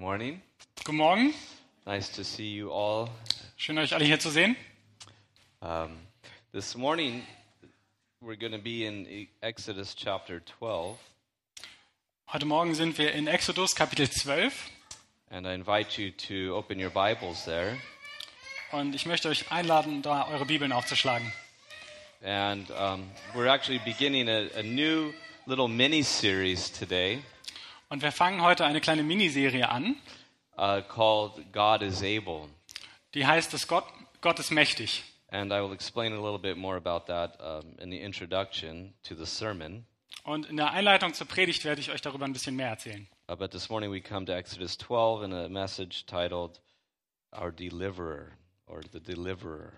[0.00, 0.40] morning.
[0.84, 1.34] Guten Morgen.
[1.86, 3.10] Nice to see you all.
[3.56, 4.56] Schön, euch alle hier zu sehen.
[5.60, 5.90] Um,
[6.52, 7.22] this morning,
[8.22, 10.96] we're going to be in E- Exodus chapter 12,
[12.32, 14.54] Heute Morgen sind wir in Exodus Kapitel 12
[15.30, 17.76] and I invite you to open your Bibles there.
[18.72, 21.30] und ich möchte euch einladen, da eure Bibeln aufzuschlagen.
[22.22, 25.12] And um, we're actually beginning a, a new
[25.46, 27.18] little mini series today
[27.90, 29.96] Und wir fangen heute eine kleine Miniserie an,
[30.56, 32.48] uh, called God is Able.
[33.14, 33.84] die heißt, dass Gott,
[34.20, 35.02] Gott ist mächtig.
[35.32, 39.16] And I will explain a little bit more about that um, in the introduction to
[39.16, 39.84] the sermon.
[40.22, 43.08] Und in der Einleitung zur Predigt werde ich euch darüber ein bisschen mehr erzählen.
[43.28, 46.60] Uh, but this morning we come to Exodus 12 in a message titled
[47.32, 48.32] Our Deliverer
[48.66, 49.72] or the Deliverer.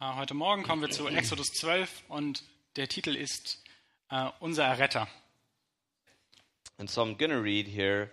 [0.00, 2.44] Äh, Heute Morgen kommen wir zu Exodus 12 und
[2.76, 3.62] der Titel ist
[4.08, 5.06] äh, Unser Erretter.
[6.80, 8.10] And so I'm going to read here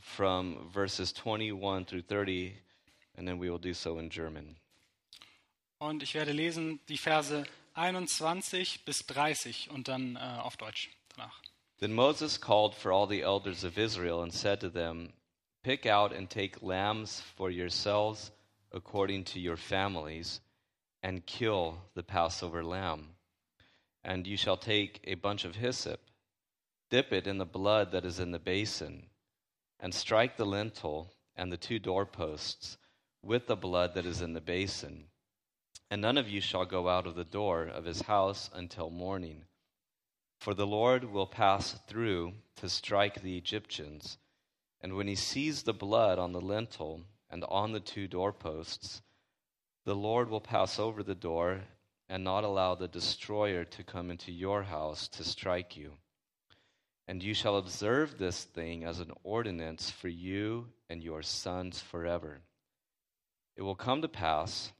[0.00, 2.52] from verses 21 through 30,
[3.16, 4.56] and then we will do so in German.
[5.78, 7.44] Und ich werde lesen die Verse
[7.74, 11.40] 21 bis 30 und dann äh, auf Deutsch danach.
[11.78, 15.12] Then Moses called for all the elders of Israel and said to them,
[15.62, 18.32] Pick out and take lambs for yourselves
[18.72, 20.40] according to your families,
[21.04, 23.14] and kill the Passover lamb.
[24.02, 26.00] And you shall take a bunch of hyssop,
[26.90, 29.06] dip it in the blood that is in the basin,
[29.80, 32.78] and strike the lintel and the two doorposts
[33.22, 35.04] with the blood that is in the basin.
[35.90, 39.44] And none of you shall go out of the door of his house until morning.
[40.38, 44.18] For the Lord will pass through to strike the Egyptians.
[44.80, 49.02] And when he sees the blood on the lintel and on the two doorposts,
[49.84, 51.62] the Lord will pass over the door
[52.08, 55.94] and not allow the destroyer to come into your house to strike you.
[57.08, 62.42] And you shall observe this thing as an ordinance for you and your sons forever.
[63.56, 64.72] It will come to pass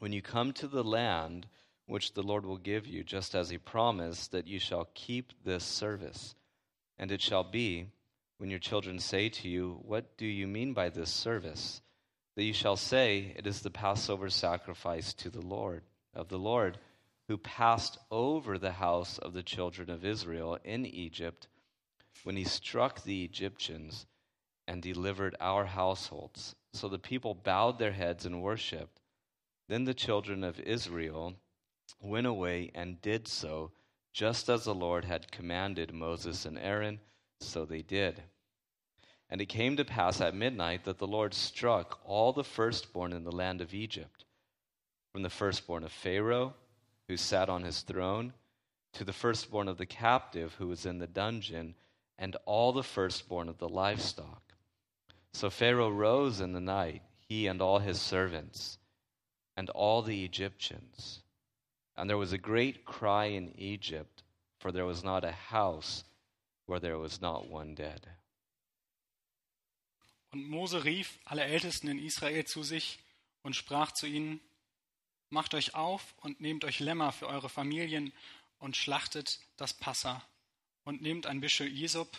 [0.00, 1.46] when you come to the land
[1.86, 5.64] which the Lord will give you, just as he promised, that you shall keep this
[5.64, 6.34] service.
[6.98, 7.86] And it shall be,
[8.38, 11.80] when your children say to you, What do you mean by this service?
[12.36, 15.82] that you shall say, It is the Passover sacrifice to the Lord,
[16.14, 16.78] of the Lord,
[17.28, 21.48] who passed over the house of the children of Israel in Egypt,
[22.24, 24.06] when he struck the Egyptians
[24.68, 26.54] and delivered our households.
[26.72, 29.00] So the people bowed their heads and worshipped.
[29.68, 31.34] Then the children of Israel
[32.00, 33.72] went away and did so,
[34.12, 37.00] just as the Lord had commanded Moses and Aaron,
[37.40, 38.22] so they did.
[39.28, 43.24] And it came to pass at midnight that the Lord struck all the firstborn in
[43.24, 44.24] the land of Egypt,
[45.12, 46.54] from the firstborn of Pharaoh,
[47.08, 48.32] who sat on his throne,
[48.92, 51.74] to the firstborn of the captive who was in the dungeon,
[52.18, 54.54] and all the firstborn of the livestock.
[55.32, 58.78] So Pharaoh rose in the night, he and all his servants,
[59.56, 61.20] and all the Egyptians.
[61.96, 64.22] And there was a great cry in Egypt,
[64.58, 66.04] for there was not a house
[66.66, 68.06] where there was not one dead.
[70.32, 72.98] Und Mose rief alle Ältesten in Israel zu sich
[73.42, 74.40] und sprach zu ihnen,
[75.28, 78.12] Macht euch auf und nehmt euch Lämmer für eure Familien
[78.58, 80.22] und schlachtet das Passa
[80.84, 82.16] und nehmt ein Büschel Isop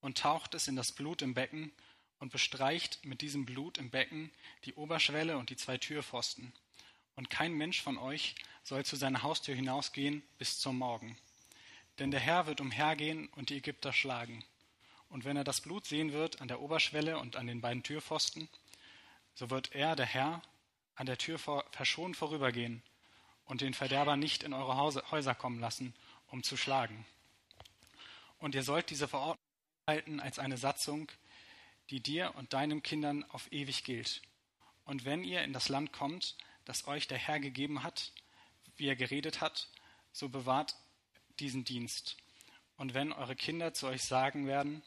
[0.00, 1.72] und taucht es in das Blut im Becken
[2.18, 4.30] und bestreicht mit diesem Blut im Becken
[4.64, 6.52] die Oberschwelle und die zwei Türpfosten.
[7.14, 11.16] Und kein Mensch von euch soll zu seiner Haustür hinausgehen bis zum Morgen.
[11.98, 14.44] Denn der Herr wird umhergehen und die Ägypter schlagen.
[15.08, 18.48] Und wenn er das Blut sehen wird an der Oberschwelle und an den beiden Türpfosten,
[19.34, 20.42] so wird er, der Herr,
[20.98, 22.82] an der Tür vor, verschont vorübergehen
[23.44, 25.94] und den Verderber nicht in eure Häuser kommen lassen,
[26.26, 27.06] um zu schlagen.
[28.38, 29.38] Und ihr sollt diese Verordnung
[29.86, 31.10] halten als eine Satzung,
[31.90, 34.22] die dir und deinen Kindern auf ewig gilt.
[34.84, 38.12] Und wenn ihr in das Land kommt, das euch der Herr gegeben hat,
[38.76, 39.68] wie er geredet hat,
[40.12, 40.74] so bewahrt
[41.38, 42.16] diesen Dienst.
[42.76, 44.82] Und wenn eure Kinder zu euch sagen werden,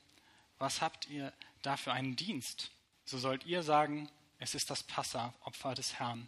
[0.59, 2.71] was habt ihr da für einen Dienst?
[3.05, 4.09] So sollt ihr sagen,
[4.41, 6.27] es ist das Passa-Opfer des Herrn,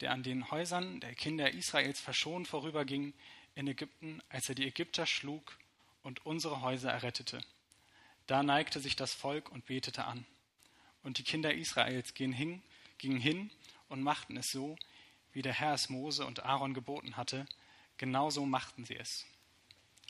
[0.00, 3.14] der an den Häusern der Kinder Israels verschont vorüberging
[3.54, 5.56] in Ägypten, als er die Ägypter schlug
[6.02, 7.40] und unsere Häuser errettete.
[8.26, 10.26] Da neigte sich das Volk und betete an.
[11.04, 12.62] Und die Kinder Israels gingen hin,
[12.98, 13.52] gingen hin
[13.88, 14.76] und machten es so,
[15.32, 17.46] wie der Herr es Mose und Aaron geboten hatte,
[17.96, 19.24] genauso machten sie es.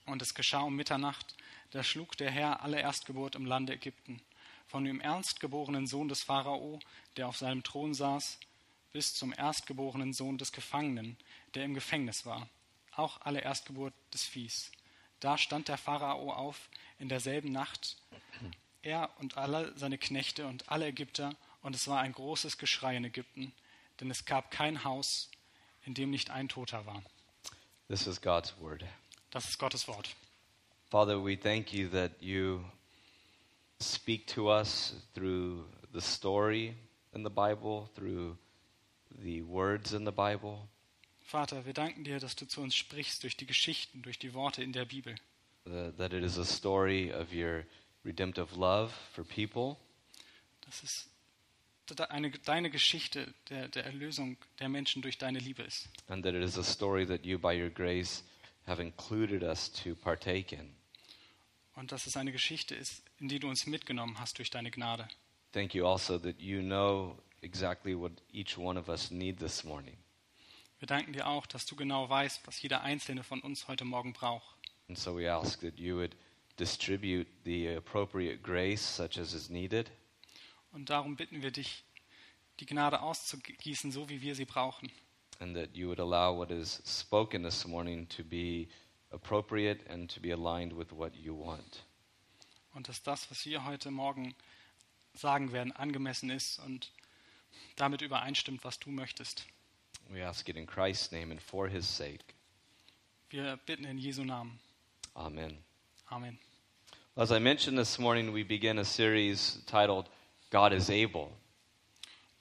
[0.06, 1.36] Und es geschah um Mitternacht,
[1.72, 4.22] da schlug der Herr alle Erstgeburt im Lande Ägypten,
[4.70, 6.78] von dem erstgeborenen Sohn des Pharao,
[7.16, 8.38] der auf seinem Thron saß,
[8.92, 11.16] bis zum erstgeborenen Sohn des Gefangenen,
[11.54, 12.48] der im Gefängnis war,
[12.94, 14.70] auch alle Erstgeburt des Viehs.
[15.18, 16.68] Da stand der Pharao auf
[16.98, 17.96] in derselben Nacht
[18.82, 23.04] er und alle seine Knechte und alle Ägypter, und es war ein großes Geschrei in
[23.04, 23.52] Ägypten,
[24.00, 25.30] denn es gab kein Haus,
[25.84, 27.02] in dem nicht ein Toter war.
[27.88, 28.84] This is God's word.
[29.30, 30.14] Das ist Gottes Wort.
[30.90, 32.64] Father, we thank you that you
[33.82, 36.74] speak to us through the story
[37.12, 38.36] in the Bible, through
[39.22, 40.68] the words in the Bible.
[41.22, 44.62] Vater, wir danken dir, dass du zu uns sprichst durch die Geschichten, durch die Worte
[44.62, 45.14] in der Bibel.
[45.64, 47.64] the- that it is a story of your
[48.04, 49.76] redemptive love for people,
[50.62, 51.08] Das ist
[52.08, 55.88] eine, deine Geschichte der, der Erlösung der Menschen durch deine Liebe ist.
[56.08, 58.22] and that it is a story that you, by your grace,
[58.66, 60.74] have included us to partake in.
[61.76, 65.06] Und dass es eine Geschichte ist, in die du uns mitgenommen hast durch deine Gnade.
[65.52, 69.96] Thank you also that you know exactly what each one of us need this morning.
[70.78, 74.12] Wir danken dir auch, dass du genau weißt, was jeder einzelne von uns heute Morgen
[74.12, 74.56] braucht.
[74.88, 76.16] And so we ask that you would
[76.58, 79.90] distribute the appropriate grace such as is needed,
[80.72, 81.84] Und darum bitten wir dich,
[82.60, 84.90] die Gnade auszugießen, so wie wir sie brauchen.
[85.40, 88.68] and that you would allow what is spoken this morning to be
[89.10, 91.82] appropriate and to be aligned with what you want.
[92.74, 94.34] Und dass das, was wir heute Morgen
[95.14, 96.92] sagen werden, angemessen ist und
[97.76, 99.46] damit übereinstimmt, was du möchtest.
[100.08, 102.24] We ask it in Christ's name and for his sake.
[103.30, 104.58] Wir bitten in Jesu Namen.
[105.14, 105.58] Amen.
[106.10, 106.38] Amen.
[107.16, 110.08] As I mentioned this morning, we begin a series titled
[110.50, 111.28] God is Able.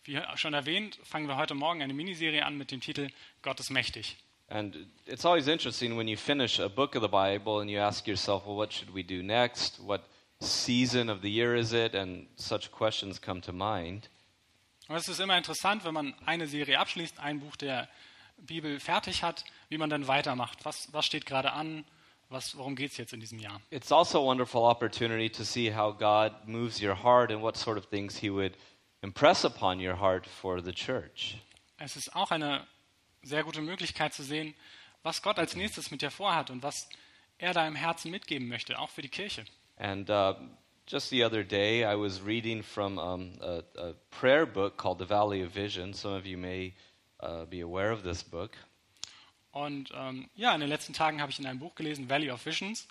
[0.04, 3.10] Wie schon erwähnt, fangen wir heute Morgen eine Miniserie an mit dem Titel
[3.44, 4.18] Gott ist mächtig.
[4.48, 8.08] And it's always interesting when you finish a book of the Bible and you ask
[8.08, 9.80] yourself, well, what should we do next?
[9.80, 10.02] What
[10.40, 11.96] season of the year is it?
[11.96, 14.10] And such questions come to mind.
[14.88, 17.88] Und es ist immer interessant, wenn man eine Serie abschließt, ein Buch der
[18.38, 20.66] Bibel fertig hat, wie man dann weitermacht.
[20.66, 21.86] Was, was steht gerade an?
[22.30, 23.62] Was, worum geht es jetzt in diesem Jahr?
[23.70, 27.78] It's also a wonderful opportunity to see how God moves your heart and what sort
[27.78, 28.56] of things He would
[29.02, 31.38] impress upon your heart for the church.
[31.78, 32.66] Es ist auch eine
[33.24, 34.54] sehr gute Möglichkeit zu sehen,
[35.04, 36.90] was Gott als nächstes mit dir vorhat und was
[37.38, 39.46] er da im Herzen mitgeben möchte, auch für die Kirche.
[39.80, 40.34] And uh,
[40.86, 45.06] just the other day, I was reading from um, a, a prayer book called The
[45.06, 45.94] Valley of Vision.
[45.94, 46.74] Some of you may
[47.22, 48.58] uh, be aware of this book.
[49.52, 52.46] Und ähm, ja, in den letzten Tagen habe ich in einem Buch gelesen, Valley of
[52.46, 52.88] Visions,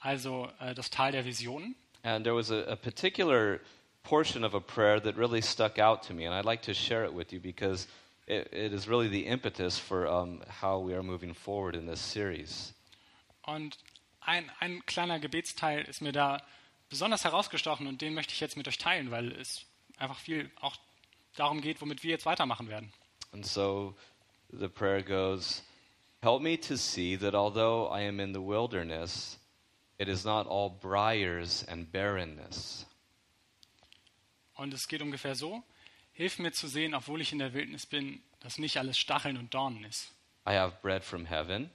[0.00, 1.74] also äh, das Tal der Visionen.
[2.04, 3.60] And there was a, a particular
[4.02, 7.04] portion of a prayer that really stuck out to me, and I'd like to share
[7.04, 7.86] it with you because
[8.26, 12.00] it, it is really the impetus for um, how we are moving forward in this
[12.00, 12.74] series.
[13.46, 13.78] Und
[14.24, 16.42] ein, ein kleiner Gebetsteil ist mir da
[16.88, 19.66] besonders herausgestochen und den möchte ich jetzt mit euch teilen, weil es
[19.96, 20.76] einfach viel auch
[21.36, 22.92] darum geht, womit wir jetzt weitermachen werden.
[23.32, 23.96] And so
[24.50, 25.62] the prayer goes
[26.22, 29.40] Help me to see that although I am in the wilderness,
[29.98, 32.86] it is not all briars and barrenness.
[34.54, 35.64] Und es geht ungefähr so,
[36.12, 39.52] hilf mir zu sehen, obwohl ich in der Wildnis bin, dass nicht alles Stacheln und
[39.52, 40.12] Dornen ist.
[40.46, 41.70] I have bread from heaven,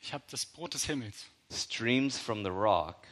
[0.00, 3.06] Ich habe das Brot des Himmels, streams from the rock,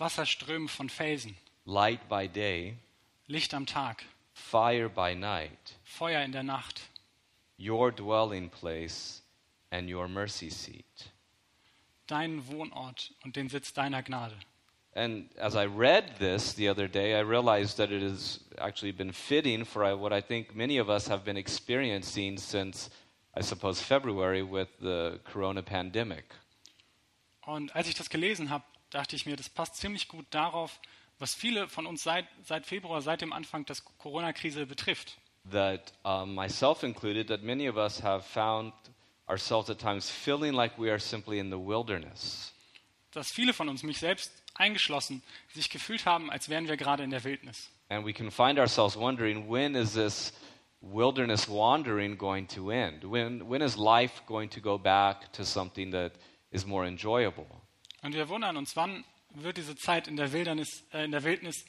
[0.00, 1.34] Wasserströme von Felsen,
[1.66, 2.76] light by day,
[3.28, 4.02] Licht am Tag,
[4.32, 6.80] fire by night, Feuer in der Nacht,
[7.58, 9.20] your dwelling place
[9.70, 11.10] and your mercy seat.
[12.10, 14.34] deinen Wohnort und den Sitz deiner Gnade.
[14.92, 19.12] And as I read this the other day, I realized that it has actually been
[19.12, 22.90] fitting for what I think many of us have been experiencing since,
[23.36, 26.24] I suppose, February with the corona pandemic.
[27.50, 30.78] Und als ich das gelesen habe, dachte ich mir, das passt ziemlich gut darauf,
[31.18, 35.18] was viele von uns seit, seit Februar, seit dem Anfang der Corona-Krise betrifft.
[35.50, 38.72] That, um, myself included, that many of us have found
[39.28, 42.52] ourselves at times feeling like we are simply in the wilderness.
[43.10, 45.20] Dass viele von uns, mich selbst eingeschlossen,
[45.52, 47.68] sich gefühlt haben, als wären wir gerade in der Wildnis.
[47.88, 50.32] And we can find ourselves wondering when is this
[50.80, 53.02] wilderness wandering going to end?
[53.02, 56.12] When, when is life going to go back to something that
[56.50, 57.46] is more enjoyable?
[58.02, 59.04] Und wir wundern uns, wann
[59.34, 61.64] wird diese Zeit in der, Wildernis, äh, in der Wildnis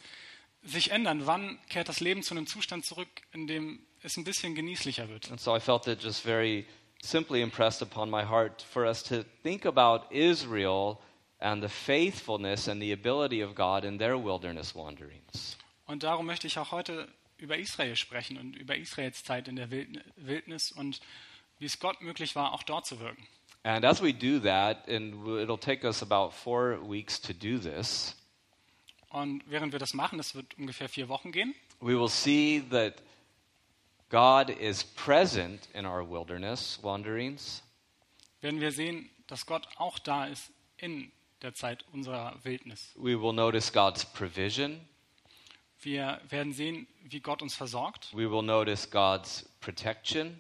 [0.64, 1.26] sich ändern?
[1.26, 5.30] Wann kehrt das Leben zu einem Zustand zurück, in dem es ein bisschen genießlicher wird?
[5.32, 6.66] And so I felt it just very
[7.02, 10.98] simply impressed upon my heart for us to think about Israel
[11.40, 15.58] and the faithfulness and the ability of God in their wilderness wanderings.
[15.86, 17.08] Und darum möchte ich auch heute
[17.38, 21.02] über Israel sprechen und über Israels Zeit in der Wild- Wildnis und
[21.58, 23.28] wie es Gott möglich war, auch dort zu wirken.
[23.64, 28.16] And as we do that, and it'll take us about four weeks to do this,
[29.10, 32.96] Und während wir das machen, das wird ungefähr vier Wochen gehen, we will see that
[34.10, 37.62] God is present in our wilderness wanderings,
[38.40, 42.94] werden wir sehen, dass Gott auch da ist in der Zeit unserer Wildnis.
[42.96, 44.80] We will notice God's provision.
[45.82, 50.40] Wir werden sehen, wie Gott uns versorgt, We will notice God's protection,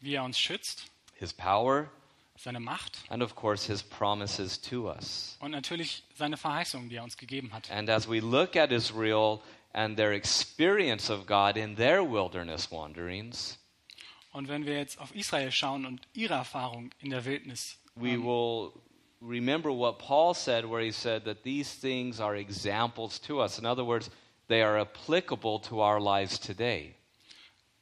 [0.00, 1.90] wie er uns schützt, His power,
[2.38, 5.36] seine Macht and of course, His promises to us.
[5.40, 7.70] und natürlich seine Verheißungen, die er uns gegeben hat.
[7.70, 9.40] And as we look at Israel
[9.72, 13.58] and their experience of God in their wilderness wanderings,
[14.32, 18.70] Und wenn wir jetzt auf Israel schauen und ihre Erfahrung in der Wildnis, we will
[19.22, 23.58] remember what Paul said, where he said that these things are examples to us.
[23.58, 24.10] In other words,
[24.48, 26.94] they are applicable to our lives today.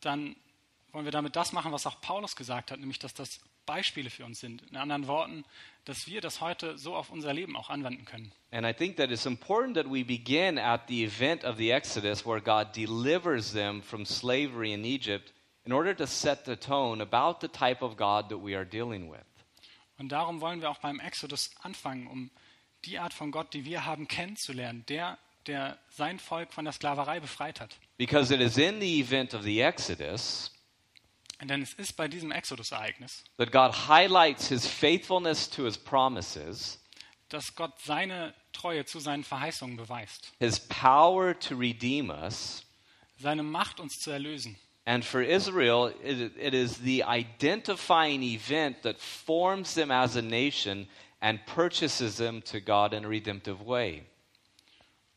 [0.00, 0.36] dann
[0.92, 4.24] wollen wir damit das machen, was auch Paulus gesagt hat, nämlich dass das Beispiele für
[4.24, 4.62] uns sind.
[4.70, 5.44] In anderen Worten,
[5.84, 8.32] dass wir das heute so auf unser Leben auch anwenden können.
[8.50, 12.24] And I think that it's important that we begin at the event of the Exodus
[12.24, 15.32] where God delivers them from slavery in Egypt
[15.64, 19.10] in order to set the tone about the type of God that we are dealing
[19.10, 19.24] with.
[19.98, 22.30] Und darum wollen wir auch beim Exodus anfangen, um
[22.84, 24.84] die Art von Gott, die wir haben, kennenzulernen.
[24.88, 27.76] Der, der sein Volk von der Sklaverei befreit hat.
[27.96, 30.53] Because it is in the event of the Exodus
[31.42, 36.80] Denn es ist bei diesem Exodus-Ereignis, that God highlights his faithfulness to his promises,
[37.28, 40.32] dass Gott seine Treue zu seinen Verheißungen beweist.
[40.38, 42.64] his power to redeem us,
[43.18, 44.56] Seine Macht, uns zu erlösen.
[44.86, 50.88] and for Israel, it, it is the identifying event that forms them as a nation
[51.20, 54.04] and purchases them to God in a redemptive way.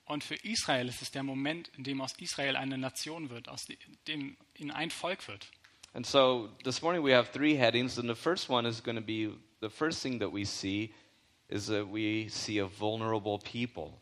[0.06, 3.68] Und für Israel ist es der Moment, in dem aus Israel eine Nation wird, aus
[4.08, 5.48] dem in ein Volk wird.
[5.98, 9.02] And so this morning we have three headings, and the first one is going to
[9.02, 10.94] be the first thing that we see
[11.50, 14.00] is that we see a vulnerable people.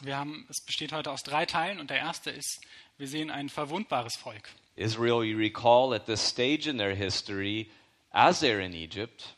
[0.00, 2.60] Wir haben, es besteht heute aus drei Teilen und der erste ist,
[2.98, 4.48] wir sehen ein verwundbares Volk.
[4.76, 7.68] Israel, you recall, at this stage in their history,
[8.12, 9.34] as they're in Egypt,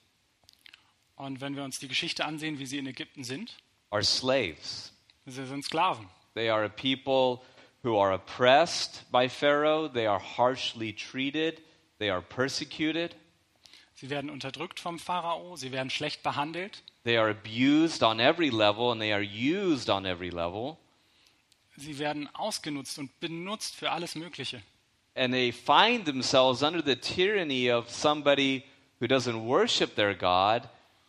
[1.17, 3.57] Und wenn wir uns die Geschichte ansehen, wie sie in Ägypten sind,
[3.89, 4.93] are slaves.
[5.25, 6.11] sie sind Sklaven.
[6.35, 7.43] They are a people
[7.83, 11.63] who are oppressed by Pharaoh, they are harshly treated,
[11.99, 13.15] they are persecuted,
[13.95, 18.91] Sie werden unterdrückt vom Pharao, sie werden schlecht behandelt, they are abused on every level,
[18.93, 20.77] and they are used on every level.
[21.77, 24.61] sie werden ausgenutzt und benutzt für alles Mögliche.
[25.15, 28.65] and they find themselves under the tyranny of somebody
[29.01, 30.69] who doesn't worship their God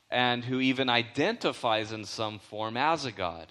[0.09, 3.47] and who even identifies in some form as a God.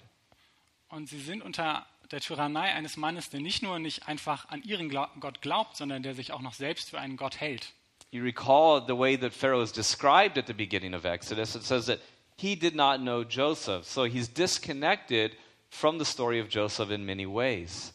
[0.89, 4.89] Und sie sind unter der Tyrannei eines Mannes, der nicht nur nicht einfach an ihren
[4.89, 7.73] Gott glaubt, sondern der sich auch noch selbst für einen Gott hält.
[8.11, 11.55] You recall the way that Pharaoh is described at the beginning of Exodus.
[11.55, 11.99] It says that
[12.37, 15.35] he did not know Joseph, so he's disconnected
[15.69, 17.93] from the story of Joseph in many ways.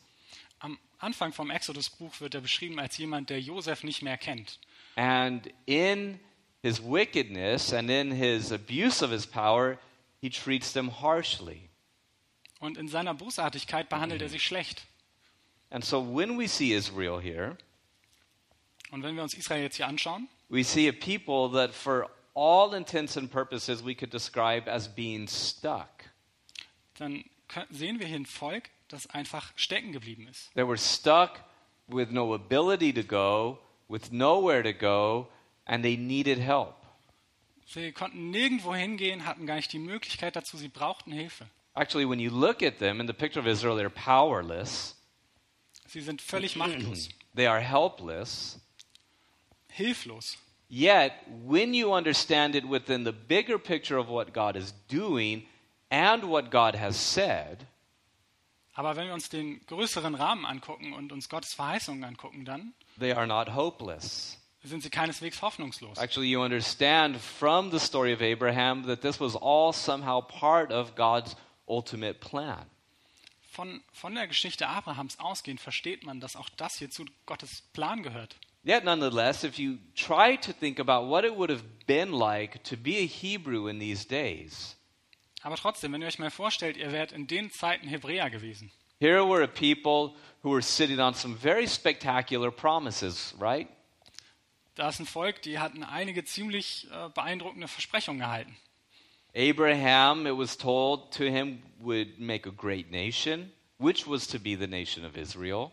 [0.60, 4.58] Am Anfang vom Exodus-Buch wird er beschrieben als jemand, der Josef nicht mehr kennt.
[4.96, 6.20] And in
[6.62, 9.78] his wickedness and in his abuse of his power,
[10.20, 11.70] he treats them harshly.
[12.62, 14.86] Und in seiner Bosartigkeit behandelt er sich schlecht.
[15.70, 17.56] And so when we see Israel here,
[18.92, 22.72] Und wenn wir uns Israel jetzt hier anschauen, we see a people that, for all
[22.72, 25.88] intents and purposes, we could describe as being stuck.
[26.98, 27.24] dann
[27.70, 30.52] sehen wir hier ein Volk, das einfach stecken geblieben ist.
[30.54, 31.40] They were stuck
[31.88, 35.28] with no ability to go, with nowhere to go,
[35.64, 36.76] and they needed help.
[37.66, 41.48] Sie konnten nirgendwo hingehen, hatten gar nicht die Möglichkeit dazu, sie brauchten Hilfe.
[41.74, 44.94] Actually, when you look at them in the picture of Israel, they're powerless,
[45.86, 48.58] Sie sind völlig machtlos, they are helpless.
[49.76, 50.36] hilflos.
[50.68, 51.12] Yet,
[51.44, 55.44] when you understand it within the bigger picture of what God is doing
[55.90, 57.66] and what God has said,
[58.74, 63.12] Aber wenn wir uns den größeren Rahmen angucken und uns Gottes Verheißungen angucken, dann they
[63.12, 64.38] are not hopeless.
[64.64, 65.98] sind sie keineswegs hoffnungslos.
[65.98, 70.94] Actually, you understand from the story of Abraham that this was all somehow part of
[70.94, 72.66] God's ultimate plan.
[73.50, 78.02] Von, von der Geschichte Abrahams ausgehend versteht man, dass auch das hier zu Gottes Plan
[78.02, 78.36] gehört.
[78.64, 82.76] Yet, nonetheless, if you try to think about what it would have been like to
[82.76, 84.76] be a Hebrew in these days,
[85.42, 88.70] Aber trotzdem, wenn ihr euch mal vorstellt, ihr wärt in den Zeiten Hebräer gewesen.
[89.00, 90.14] here were a people
[90.44, 93.68] who were sitting on some very spectacular promises, right?
[94.76, 98.56] Da ist ein Volk, die hatten einige ziemlich äh, beeindruckende Versprechungen gehalten.
[99.34, 104.54] Abraham, it was told to him, would make a great nation, which was to be
[104.54, 105.72] the nation of Israel.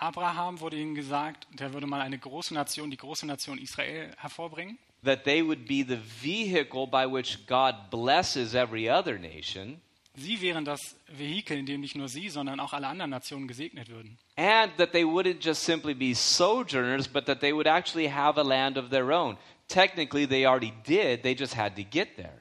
[0.00, 4.78] Abraham wurde ihnen gesagt, der würde mal eine große Nation, die große Nation Israel hervorbringen.
[5.04, 9.80] That they would be the vehicle by which God blesses every other nation.
[10.16, 13.88] Sie wären das Vehikel, in dem nicht nur sie, sondern auch alle anderen Nationen gesegnet
[13.88, 14.16] würden.
[14.36, 18.44] And that they wouldn't just simply be sojourners, but that they would actually have a
[18.44, 19.36] land of their own.
[19.74, 22.40] Technically, they already did, they just had to get there.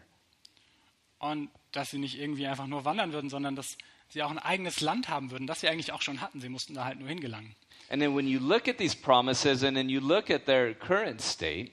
[1.20, 3.78] und dass sie nicht irgendwie einfach nur wandern würden, sondern dass
[4.10, 6.40] sie auch ein eigenes Land haben würden, das sie eigentlich auch schon hatten.
[6.42, 7.56] Sie mussten da halt nur hingelangen.
[7.90, 11.22] And then when you look at these promises and then you look at their current
[11.22, 11.72] state,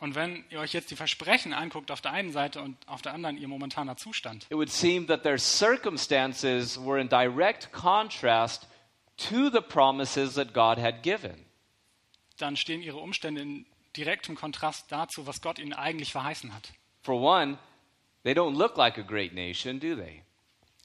[0.00, 3.12] Und wenn ihr euch jetzt die Versprechen anguckt auf der einen Seite und auf der
[3.14, 8.68] anderen ihr momentaner Zustand, it would seem that their circumstances were in direct contrast
[9.16, 11.44] to the promises that God had given.
[12.38, 13.66] dann stehen ihre Umstände in
[13.98, 16.72] direktem Kontrast dazu, was Gott ihnen eigentlich verheißen hat.
[17.02, 17.58] For one,
[18.22, 20.22] they don't look like a great nation, do they?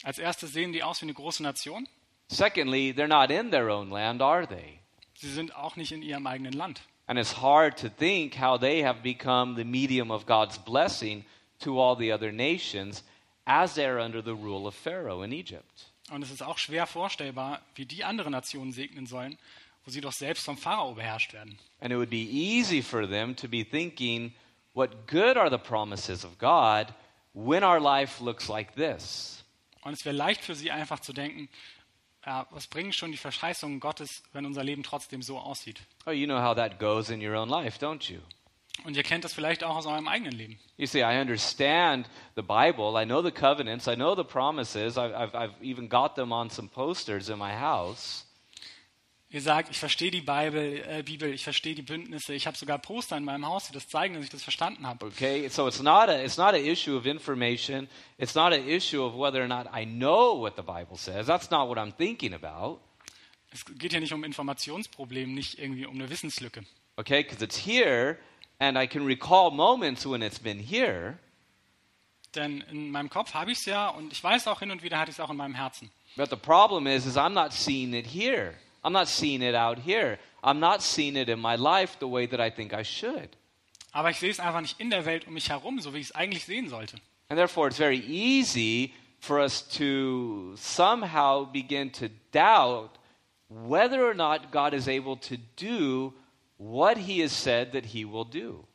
[0.04, 1.88] Als erstes sehen die aus wie eine große Nation.
[2.28, 4.80] Secondly, they're not in their own land, are they?
[5.16, 6.82] Sie sind auch nicht in ihrem eigenen Land.
[7.06, 11.26] And it's hard to think how they have become the medium of God's blessing
[11.60, 13.04] to all the other nations
[13.46, 15.92] as they're under the rule of Pharaoh in Egypt.
[16.10, 19.38] Und es ist auch schwer vorstellbar, wie die andere Nationen segnen sollen,
[19.86, 21.58] wo sie doch selbst vom Pharao beherrscht werden.
[21.80, 24.34] And it would be easy for them to be thinking,
[24.74, 26.94] what good are the promises of God
[27.34, 29.44] when our life looks like this?
[29.82, 31.50] Und es wäre leicht für sie einfach zu denken,
[32.26, 35.82] ja, was bringen schon die Verheißungen Gottes, wenn unser Leben trotzdem so aussieht?
[36.06, 38.20] Oh, you know how that goes in your own life, don't you?
[38.86, 40.60] Und ihr kennt das vielleicht auch aus eurem eigenen Leben.
[40.78, 43.00] You see, I understand the Bible.
[43.00, 43.88] I know the covenants.
[43.88, 44.98] I know the promises.
[44.98, 48.26] I've, I've, I've even got them on some posters in my house.
[49.34, 52.78] Ihr sagt, ich verstehe die Bibel, äh, Bibel, ich verstehe die Bündnisse, ich habe sogar
[52.78, 55.08] Poster in meinem Haus, die das zeigen, dass ich das verstanden habe.
[55.08, 57.90] Okay, so it's not a it's not an issue of information.
[58.20, 61.26] It's not an issue of whether or not I know what the Bible says.
[61.26, 62.80] That's not what I'm thinking about.
[63.52, 66.64] Es geht hier nicht um Informationsproblem, nicht irgendwie um eine Wissenslücke.
[66.98, 68.20] Okay, because it's here,
[68.60, 71.18] and I can recall moments when it's been here.
[72.36, 75.00] Denn in meinem Kopf habe ich es ja und ich weiß auch hin und wieder
[75.00, 75.90] hatte ich es auch in meinem Herzen.
[76.16, 78.54] But the problem is, is I'm not seeing it here.
[78.84, 80.20] I'm not seeing it out here.
[80.44, 83.30] I'm not seeing it in my life the way that I think I should.
[83.94, 86.08] Aber ich sehe es einfach nicht in der Welt um mich herum, so wie ich
[86.08, 86.98] es eigentlich sehen sollte.
[87.30, 92.98] And therefore, it's very easy for us to somehow begin to doubt
[93.50, 96.14] whether or not God is able to do
[96.58, 98.68] what he has said that he will do.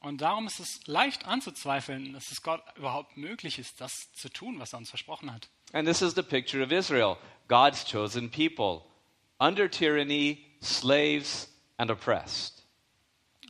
[0.00, 4.58] Und darum ist es leicht anzuzweifeln, dass es Gott überhaupt möglich ist, das zu tun,
[4.58, 5.48] was er uns versprochen hat.
[5.72, 8.89] And this is the picture of Israel, God's chosen people,
[9.40, 11.48] under tyranny, slaves,
[11.78, 12.62] and oppressed.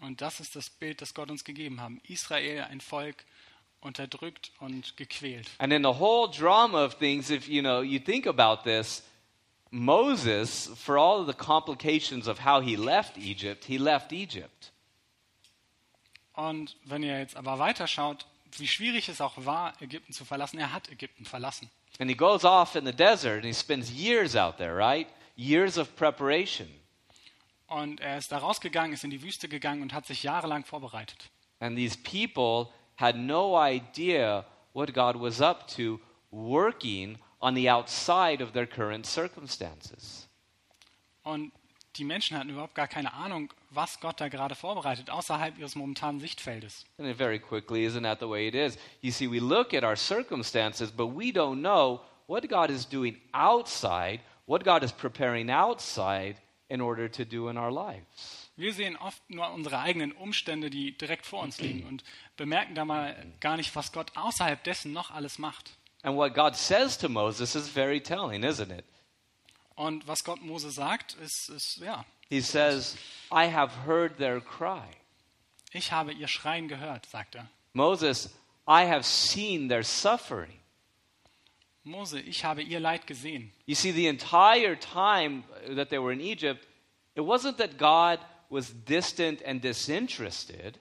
[0.00, 1.92] Und das ist das Bild, das Gott uns gegeben hat.
[2.08, 3.24] Israel, ein Volk,
[3.80, 5.48] unterdrückt und gequält.
[5.58, 9.02] And in the whole drama of things, if you know, you think about this,
[9.70, 14.72] Moses, for all of the complications of how he left Egypt, he left Egypt.
[16.34, 18.26] Und wenn ihr jetzt aber weiterschaut,
[18.56, 21.70] wie schwierig es auch war, Ägypten zu verlassen, er hat Ägypten verlassen.
[21.98, 25.06] And he goes off in the desert and he spends years out there, right?
[25.36, 26.68] Years of preparation.
[27.66, 31.30] Und er ist da rausgegangen, ist in die Wüste gegangen und hat sich jahrelang vorbereitet.
[31.60, 38.42] And these people had no idea what God was up to working on the outside
[38.42, 40.28] of their current circumstances.
[41.22, 41.52] Und
[41.96, 46.20] die Menschen hatten überhaupt gar keine Ahnung, was Gott da gerade vorbereitet, außerhalb ihres momentanen
[46.20, 46.84] Sichtfeldes.
[46.98, 48.78] And then very quickly, isn't that the way it is?
[49.00, 53.20] You see, we look at our circumstances, but we don't know what God is doing
[53.32, 56.34] outside, what God is preparing outside
[56.68, 58.50] in order to do in our lives.
[58.56, 62.02] Wir sehen oft nur unsere eigenen Umstände, die direkt vor uns liegen und
[62.36, 65.70] bemerken da mal gar nicht, was Gott außerhalb dessen noch alles macht.
[66.02, 68.84] And what God says to Moses is very telling, isn't it?
[69.76, 72.96] Und was Gott Mose sagt, ist, ist ja, He says,
[73.32, 74.82] I have heard their cry.
[75.72, 77.48] ich habe ihr Schreien gehört, sagt er.
[77.72, 78.34] Moses,
[78.66, 80.59] I have seen their suffering.
[81.84, 83.52] Mose, ich habe ihr Leid gesehen.
[83.66, 86.66] You see, the entire time that they were in Egypt,
[87.14, 88.18] it wasn't that God
[88.50, 90.78] was distant and disinterested.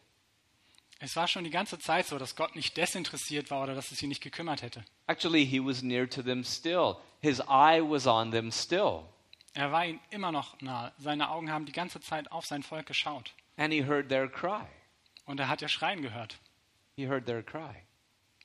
[1.01, 4.01] Es war schon die ganze Zeit so, dass Gott nicht desinteressiert war oder dass es
[4.03, 4.83] ihn nicht gekümmert hätte.
[5.07, 6.97] Actually, he was near to them still.
[7.21, 9.03] His eye was on them still.
[9.53, 10.91] Er war ihnen immer noch nahe.
[10.97, 13.33] Seine Augen haben die ganze Zeit auf sein Volk geschaut.
[13.55, 14.65] And he heard their cry.
[15.25, 16.37] Und er hat ihr Schreien gehört.
[16.95, 17.75] He heard their cry.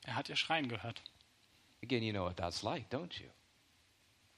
[0.03, 1.01] Er hat ihr Schreien gehört.
[1.85, 3.27] Again, you know what that's like, don't you?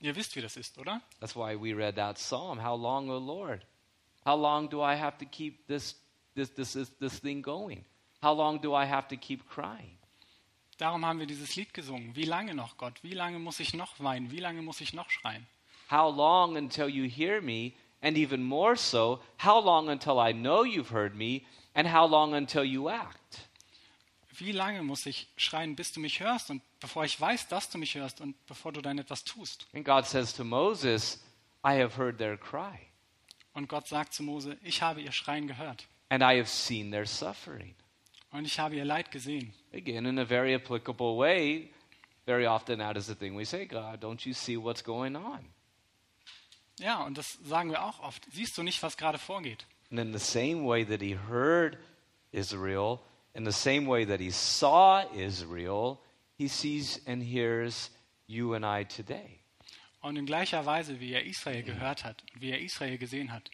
[0.01, 1.01] Ihr wisst, wie das ist, oder?
[1.21, 2.59] That's why we read that psalm.
[2.59, 3.63] How long, O Lord?
[4.25, 5.95] How long do I have to keep this,
[6.35, 7.85] this, this, this, this thing going?
[8.21, 9.97] How long do I have to keep crying?
[10.77, 12.13] Darum haben wir dieses Lied gesungen.
[12.17, 13.01] Wie lange noch, Gott?
[13.01, 14.29] Wie lange muss ich noch weinen?
[14.29, 15.47] Wie lange muss ich noch schreien?
[15.89, 17.73] How long until you hear me?
[18.01, 21.45] And even more so, how long until I know you've heard me?
[21.73, 23.47] And how long until you act?
[24.37, 27.77] Wie lange muss ich schreien, bis du mich hörst und bevor ich weiß, dass du
[27.77, 29.67] mich hörst und bevor du dann etwas tust?
[29.73, 31.23] And God says to Moses,
[31.65, 32.77] I have heard their cry,
[33.53, 37.05] Und Gott sagt zu Mose, ich habe ihr Schreien gehört and I have seen their
[37.05, 37.75] suffering.
[38.31, 39.53] Und ich habe ihr Leid gesehen.
[39.73, 41.71] Again, in a very applicable way,
[42.25, 45.39] very often that is the thing we say, God, don't you see what's going on?
[46.79, 48.27] Ja, und das sagen wir auch oft.
[48.31, 49.65] Siehst du nicht, was gerade vorgeht?
[49.89, 51.77] And in the same way that he heard
[52.31, 52.99] Israel,
[53.33, 55.99] in the same way that he saw Israel,
[56.37, 57.91] he sees and hears
[58.27, 59.39] you and I today.
[60.01, 63.49] Und in gleicher Weise, wie er Israel gehört hat, wie er Israel gesehen hat,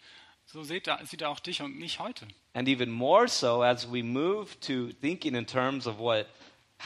[0.46, 2.26] so sieht er, sieht er auch dich und mich heute.
[2.52, 6.26] And even more so as we move to thinking in terms of what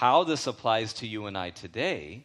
[0.01, 2.23] how this applies to you and I today,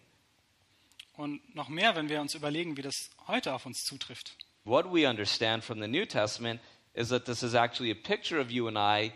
[1.15, 4.35] Und noch mehr, wenn wir uns überlegen, wie das heute auf uns zutrifft.
[4.65, 6.61] what we understand from the New Testament
[6.93, 9.11] is that this is actually a picture of you and I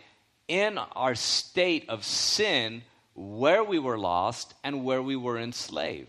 [0.48, 2.82] in our state of sin,
[3.14, 6.08] where we were lost and where we were enslaved.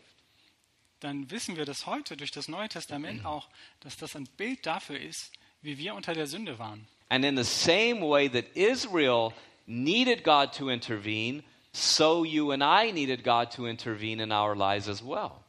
[1.01, 3.47] Dann wissen wir das heute durch das Neue Testament auch,
[3.79, 6.87] dass das ein Bild dafür ist, wie wir unter der Sünde waren.
[7.09, 9.33] And in the same way that Israel
[9.65, 14.87] needed God to intervene, so you and I needed God to intervene in our lives
[14.87, 15.43] as well.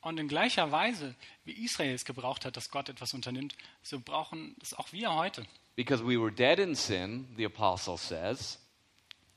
[0.00, 1.14] Und in gleicher Weise,
[1.52, 5.44] Israel es gebraucht hat, dass Gott etwas unternimmt, so brauchen es auch wir heute.
[5.76, 8.58] Because we were dead in sin, the apostle says.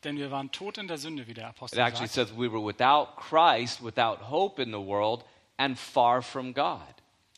[0.04, 2.30] Denn wir waren tot in der Sünde, wie der It Apostel actually sagt.
[2.30, 5.24] says we were without Christ, without hope in the world,
[5.58, 6.82] and far from God.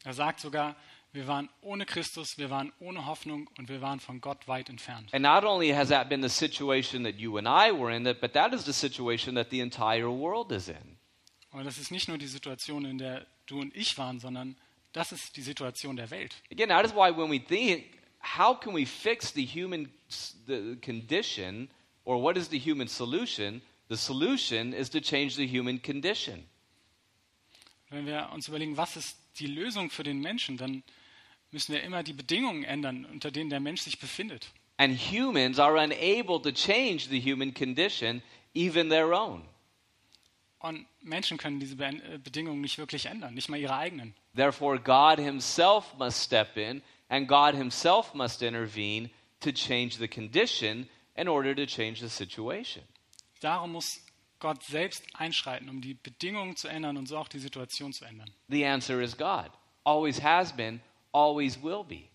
[0.04, 0.76] Er sagt sogar,
[1.12, 5.14] wir waren ohne Christus, wir waren ohne Hoffnung und wir waren von Gott weit entfernt.
[5.14, 8.34] And not only has that been the situation that you and I were in, but
[8.34, 10.98] that is the situation that the entire world is in.
[11.52, 14.58] Und das ist nicht nur die Situation, in der du und ich waren, sondern
[14.96, 16.36] das ist die Situation der Welt.
[16.52, 19.92] Again, that is why when we think, how can we fix the human
[20.48, 21.70] the condition,
[22.06, 23.62] or what is the human solution?
[23.90, 26.46] The solution is to change the human condition.
[27.90, 30.84] Wenn wir uns überlegen, was ist die Lösung für den Menschen, dann
[31.52, 34.48] müssen wir immer die Bedingungen ändern, unter denen der Mensch sich befindet.
[34.78, 38.22] And humans are unable to change the human condition,
[38.54, 39.44] even their own.
[40.66, 44.16] Und Menschen können diese Be äh, Bedingungen nicht wirklich ändern, nicht mal ihre eigenen.
[44.36, 50.90] Therefore, God Himself must step in, and God Himself must intervene to change the condition
[51.16, 52.84] in order to change the situation.
[53.42, 54.02] Darum muss
[54.40, 58.32] Gott selbst einschreiten, um die Bedingungen zu ändern und so auch die Situation zu ändern.
[58.48, 59.52] The answer is God.
[59.84, 62.10] Always has been, always will be.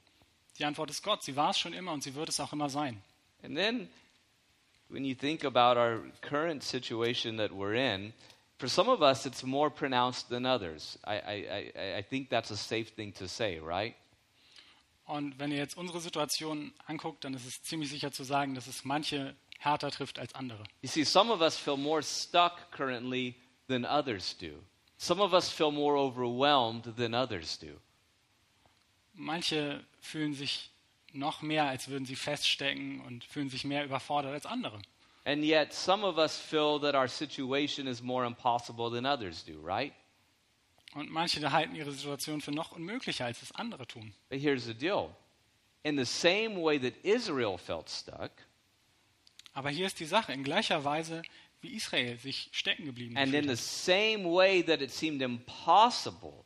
[0.58, 1.22] Die Antwort ist Gott.
[1.22, 3.00] Sie war es schon immer und sie wird es auch immer sein.
[3.44, 3.88] And then,
[4.88, 8.12] when you think about our current situation that we're in,
[8.60, 10.98] for some of us, it's more pronounced than others.
[11.04, 13.94] I, I, I, I think that's a safe thing to say, right?
[15.06, 18.66] Und wenn ihr jetzt unsere Situation anguckt, dann ist es ziemlich sicher zu sagen, dass
[18.66, 20.62] es manche härter trifft als andere.
[20.82, 23.34] You see, some of us feel more stuck currently
[23.66, 24.62] than others do.
[24.98, 27.80] Some of us feel more overwhelmed than others do.
[29.14, 30.70] Manche fühlen sich
[31.12, 34.80] noch mehr, als würden sie feststecken und fühlen sich mehr überfordert als andere.
[35.24, 39.60] And yet, some of us feel that our situation is more impossible than others do,
[39.60, 39.92] right?
[40.94, 44.12] Und manche halten ihre Situation für noch unmöglicher, als es andere tun.
[44.28, 45.14] But here's the deal
[45.82, 48.30] in the same way that Israel felt stuck,
[49.52, 51.22] Aber hier ist die Sache, in gleicher Weise,
[51.60, 56.44] wie Israel sich stecken geblieben and in the same way that it seemed impossible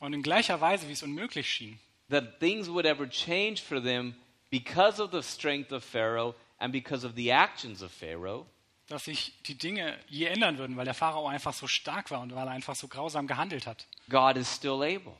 [0.00, 1.78] Und in gleicher Weise, wie es unmöglich schien,
[2.08, 4.14] that things would ever change for them
[4.50, 8.46] because of the strength of Pharaoh and because of the actions of Pharaoh,
[8.88, 12.34] dass sich die Dinge je ändern würden, weil der Pharao einfach so stark war und
[12.34, 13.86] weil er einfach so grausam gehandelt hat.
[14.08, 15.14] God is still able.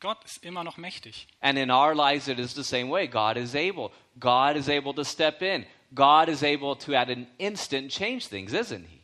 [0.00, 1.26] Gott ist immer noch mächtig.
[1.40, 3.06] And in our lives, it is the same way.
[3.06, 3.90] God is able.
[4.18, 5.66] God is able to step in.
[5.94, 9.00] God is able to, at an instant, change things, isn't He?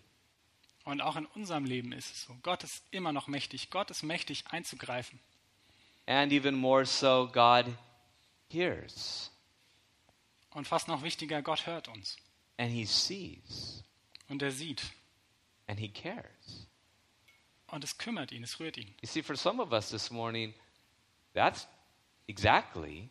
[0.85, 2.37] Und auch in unserem Leben ist es so.
[2.43, 3.71] Gott ist immer noch mächtig.
[3.71, 5.19] Gott ist mächtig einzugreifen.
[6.07, 7.67] And even more so, God
[8.49, 9.31] hears
[10.57, 12.17] Und fast noch wichtiger, Gott hört uns.
[12.57, 13.85] and He sees
[14.29, 14.83] Und er sieht.
[15.67, 16.67] and He cares.
[17.67, 18.95] Und es kümmert ihn, es rührt ihn.
[19.03, 20.55] You see, for some of us this morning,
[21.35, 21.69] that's
[22.27, 23.11] exactly,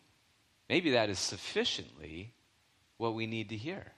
[0.68, 2.32] maybe that is sufficiently
[2.98, 3.92] what we need to hear.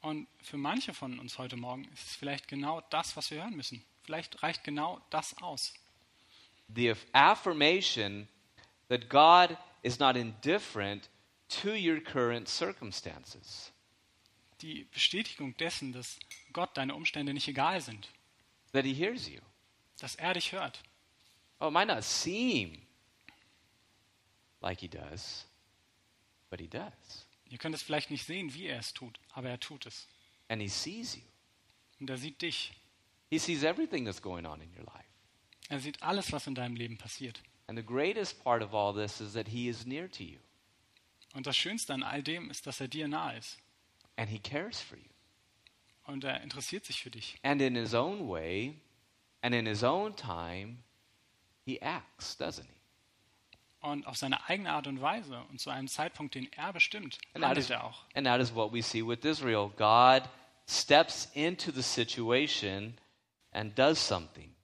[0.00, 3.54] Und für manche von uns heute Morgen ist es vielleicht genau das, was wir hören
[3.56, 3.84] müssen.
[4.04, 5.74] Vielleicht reicht genau das aus.
[6.74, 8.28] The aff- affirmation
[8.88, 11.10] that God is not indifferent
[11.48, 13.72] to your current circumstances.
[14.60, 16.18] Die Bestätigung dessen, dass
[16.52, 18.08] Gott deine Umstände nicht egal sind.
[18.72, 19.40] that he hears you.
[20.00, 20.82] Dass er dich hört.
[21.60, 22.82] Oh, it might not seem
[24.60, 25.44] like he does,
[26.50, 27.26] but he does.
[27.48, 30.08] Ihr könnt es vielleicht nicht sehen, wie er es tut, aber er tut es.
[30.48, 31.22] And he sees you.
[32.00, 32.72] Und er sieht dich.
[33.30, 35.04] He sees everything that's going on in your life.
[35.68, 37.40] Er sieht alles, was in deinem Leben passiert.
[37.68, 40.38] And the greatest part of all this is that he is near to you.
[41.34, 43.58] Und das Schönste an all dem ist, dass er dir nahe ist.
[44.16, 45.04] and he cares for you.
[46.06, 47.36] Und er interessiert sich für dich.
[47.42, 48.74] And in his own way
[49.42, 50.78] and in his own time,
[51.64, 53.58] he acts, doesn't he?
[53.80, 57.44] Und auf seine eigene Art und Weise und zu einem Zeitpunkt, den er bestimmt, And
[57.44, 58.04] handelt is, er auch.
[58.14, 59.70] and that is what we see with Israel.
[59.76, 60.22] God
[60.68, 62.96] steps into the situation
[63.52, 64.54] and does something.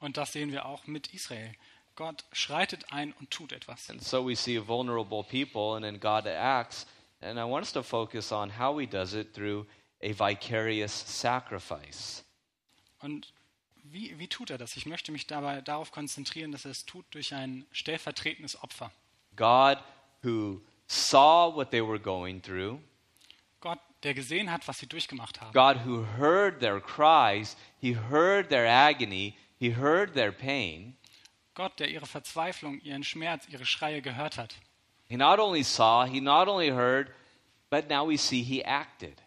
[0.00, 1.52] Und das sehen wir auch mit Israel.
[1.96, 3.90] Gott schreitet ein und tut etwas.
[3.90, 6.86] And so we see vulnerable people, and then God acts.
[7.20, 9.66] And I want us to focus on how he does it through
[10.02, 12.22] a vicarious sacrifice.
[13.00, 13.32] Und
[13.84, 14.76] wie, wie tut er das?
[14.76, 18.90] Ich möchte mich dabei darauf konzentrieren, dass er es tut durch ein stellvertretendes Opfer.
[19.36, 19.78] God,
[20.22, 22.80] who saw what they were going through,
[23.60, 25.52] Gott, der gesehen hat, was sie durchgemacht haben.
[25.52, 30.95] God, who heard their cries, he heard their agony, he heard their pain.
[31.56, 34.54] Gott, der ihre Verzweiflung, ihren Schmerz, ihre Schreie gehört hat.
[35.08, 37.10] He not only saw, he not only heard,
[37.70, 39.20] but now we see he acted.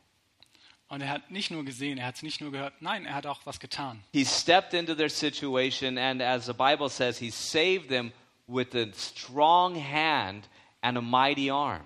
[0.87, 3.25] Und er hat nicht nur gesehen, er hat es nicht nur gehört, nein, er hat
[3.25, 4.03] auch was getan.
[4.11, 8.11] He stepped into their situation, and as the Bible says, he saved them
[8.47, 10.49] with a strong hand
[10.81, 11.85] and a mighty arm.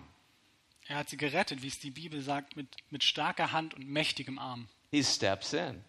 [0.87, 4.39] Er hat sie gerettet, wie es die Bibel sagt, mit, mit starker Hand und mächtigem
[4.39, 4.67] Arm.
[4.91, 5.83] He steps in.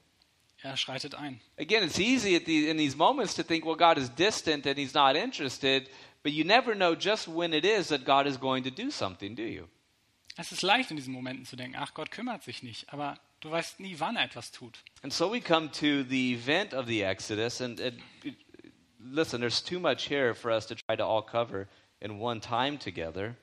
[0.64, 1.40] Er schreitet ein.
[1.58, 4.78] Again, it's easy at the, in these moments to think, well, God is distant and
[4.78, 5.90] he's not interested,
[6.22, 9.34] but you never know just when it is that God is going to do something,
[9.34, 9.68] do you?
[10.38, 13.50] Es ist leicht in diesen Momenten zu denken, ach, Gott kümmert sich nicht, aber du
[13.50, 14.78] weißt nie, wann er etwas tut.
[15.02, 18.34] And so we come to the event of the Exodus, and, and it-
[18.98, 21.68] listen, there's too much here for us to try to all cover
[22.00, 23.36] in one time together.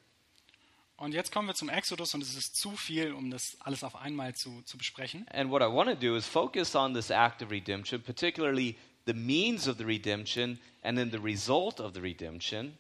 [1.02, 3.96] Und jetzt kommen wir zum Exodus und es ist zu viel, um das alles auf
[3.96, 5.28] einmal zu, zu besprechen.
[5.30, 8.76] And what I want to do is focus on this act of redemption, particularly
[9.08, 12.78] the means of the redemption and then the result of the redemption.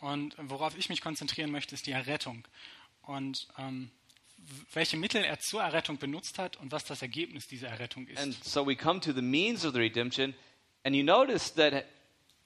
[0.00, 2.46] Und worauf ich mich konzentrieren möchte, ist die Errettung.
[3.02, 3.90] Und ähm,
[4.72, 8.44] welche Mittel er zur Errettung benutzt hat und was das Ergebnis dieser Errettung And ist.
[8.44, 10.32] so we come to the means of the redemption,
[10.84, 11.86] and you notice that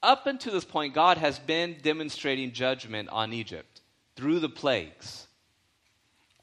[0.01, 3.72] up until this point, God has been demonstrating judgment on Egypt
[4.15, 5.27] through the plagues.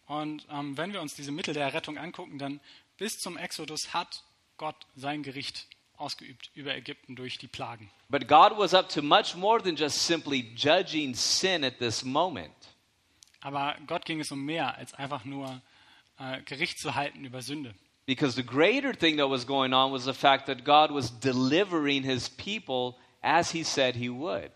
[0.07, 2.61] Und ähm, wenn wir uns diese Mittel der Errettung angucken, dann
[2.99, 4.25] bis zum Exodus hat
[4.57, 7.91] Gott sein Gericht ausgeübt über Ägypten durch die Plagen.
[8.09, 12.53] But God was up to much more than just simply judging sin at this moment.
[13.41, 15.63] Aber Gott ging es um mehr, als einfach nur
[16.19, 17.75] äh, Gericht zu halten über Sünde.
[18.07, 22.03] Because the greater thing that was going on was the fact that God was delivering
[22.03, 24.51] his people as he said he would.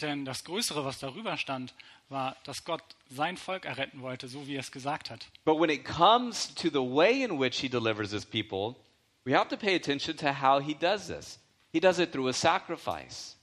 [0.00, 1.74] Denn das Größere, was darüber stand,
[2.08, 5.26] war, dass Gott sein Volk erretten wollte, so wie er es gesagt hat.
[5.44, 8.76] But when it comes to the way in which he delivers his people,
[9.24, 11.38] we have to pay attention to how he does this.
[11.72, 13.36] He does it through a sacrifice.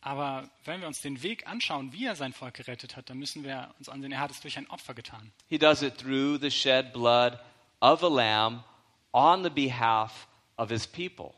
[0.00, 3.44] Aber wenn wir uns den Weg anschauen, wie er sein Volk gerettet hat, dann müssen
[3.44, 5.32] wir uns ansehen, er hat es durch ein Opfer getan.
[5.48, 7.38] He does it through the shed blood
[7.80, 8.64] of a lamb
[9.12, 11.34] on the behalf of his people.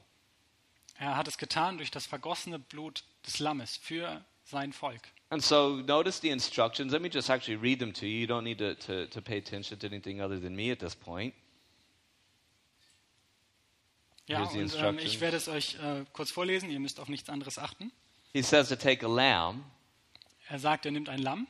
[0.97, 5.03] Er hat es getan durch das vergossene Blut des Lammes für sein Volk.
[5.31, 6.93] And so notice the instructions.
[6.93, 8.21] Let me just actually read them to you.
[8.21, 10.95] You don't need to, to, to pay attention to anything other than me at this
[10.95, 11.35] point.
[14.27, 17.29] Ja, Here's und ähm, ich werde es euch äh, kurz vorlesen, ihr müsst auf nichts
[17.29, 17.93] anderes achten.
[18.33, 19.65] He says to take a lamb,
[20.49, 21.47] Er sagt, er nimmt ein Lamm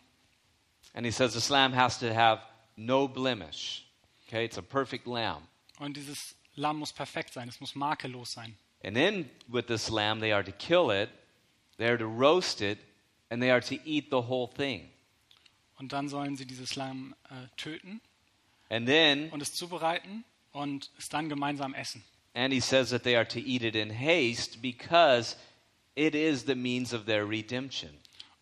[0.94, 2.40] and he says this lamb has to have
[2.76, 3.86] no blemish.
[4.26, 5.46] Okay, it's a perfect lamb.
[5.78, 8.56] und dieses Lamm muss perfekt sein, es muss makellos sein.
[8.84, 11.08] And then with this lamb, they are to kill it,
[11.78, 12.78] they are to roast it,
[13.30, 14.90] and they are to eat the whole thing.
[15.78, 18.00] Und dann sollen sie dieses Lamm äh, töten
[18.70, 22.02] And then, und es zubereiten und es dann gemeinsam essen.
[22.34, 25.36] and he says that they are to eat it in haste because
[25.96, 27.90] it is the means of their redemption.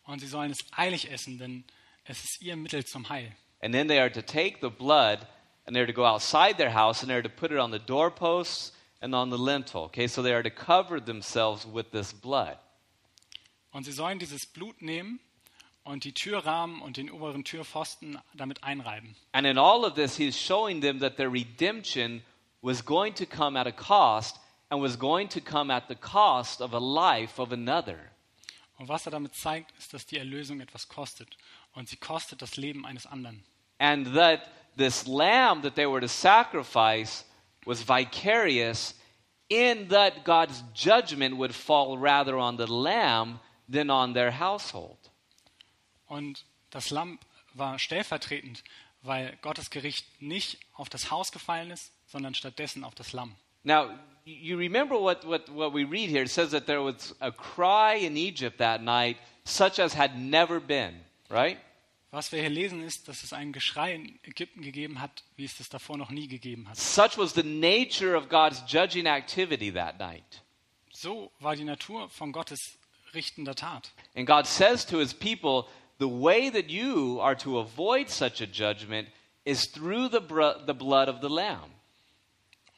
[0.04, 1.64] Und sie sollen es eilig essen, denn
[2.04, 3.32] es ist ihr Mittel zum Heil.
[3.62, 5.26] And then they are to take the blood
[5.66, 8.72] and they're to go outside their house and they're to put it on the doorposts
[9.02, 9.82] and on the lintel.
[9.84, 12.56] Okay, so they are to cover themselves with this blood.
[13.72, 15.18] Und sie sollen dieses Blut nehmen
[15.84, 19.16] und die Türrahmen und den oberen Türpfosten damit einreiben.
[19.32, 22.22] And in all of this, he's showing them that their redemption
[22.62, 24.38] was going to come at a cost
[24.70, 27.98] and was going to come at the cost of a life of another.
[28.78, 31.36] Und was er damit zeigt, ist, dass die Erlösung etwas kostet.
[31.72, 33.42] Und sie kostet das Leben eines anderen.
[33.78, 37.24] And that this lamb that they were to sacrifice
[37.66, 38.94] was vicarious
[39.48, 44.98] in that God's judgment would fall rather on the lamb than on their household.
[46.08, 47.18] Und das Lamm
[47.54, 48.62] war stellvertretend,
[49.02, 53.34] weil Gottes Gericht nicht auf das Haus gefallen ist, sondern stattdessen auf das Lamm.
[53.64, 53.90] Now,
[54.24, 56.22] you remember what, what, what we read here.
[56.22, 60.60] It says that there was a cry in Egypt that night, such as had never
[60.60, 60.94] been,
[61.30, 61.58] right?
[62.12, 65.56] Was wir hier lesen, ist, dass es ein Geschrei in Ägypten gegeben hat, wie es
[65.56, 66.76] das davor noch nie gegeben hat.
[66.76, 70.42] Such was the nature of God's judging activity that night.
[70.92, 72.78] So war die Natur von Gottes
[73.14, 73.92] richtender Tat.
[74.14, 75.64] And God says to his people,
[75.98, 79.08] the way that you are to avoid such a judgment
[79.44, 80.20] is through the,
[80.66, 81.70] the blood of the Lamb.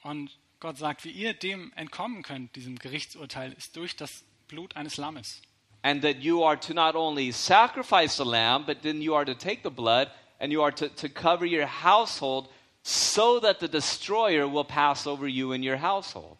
[0.04, 4.96] Und Gott sagt, wie ihr dem entkommen könnt, diesem Gerichtsurteil, ist durch das Blut eines
[4.96, 5.42] Lammes.
[5.84, 9.34] And that you are to not only sacrifice the lamb, but then you are to
[9.34, 12.48] take the blood and you are to, to cover your household
[12.82, 16.38] so that the destroyer will pass over you and your household.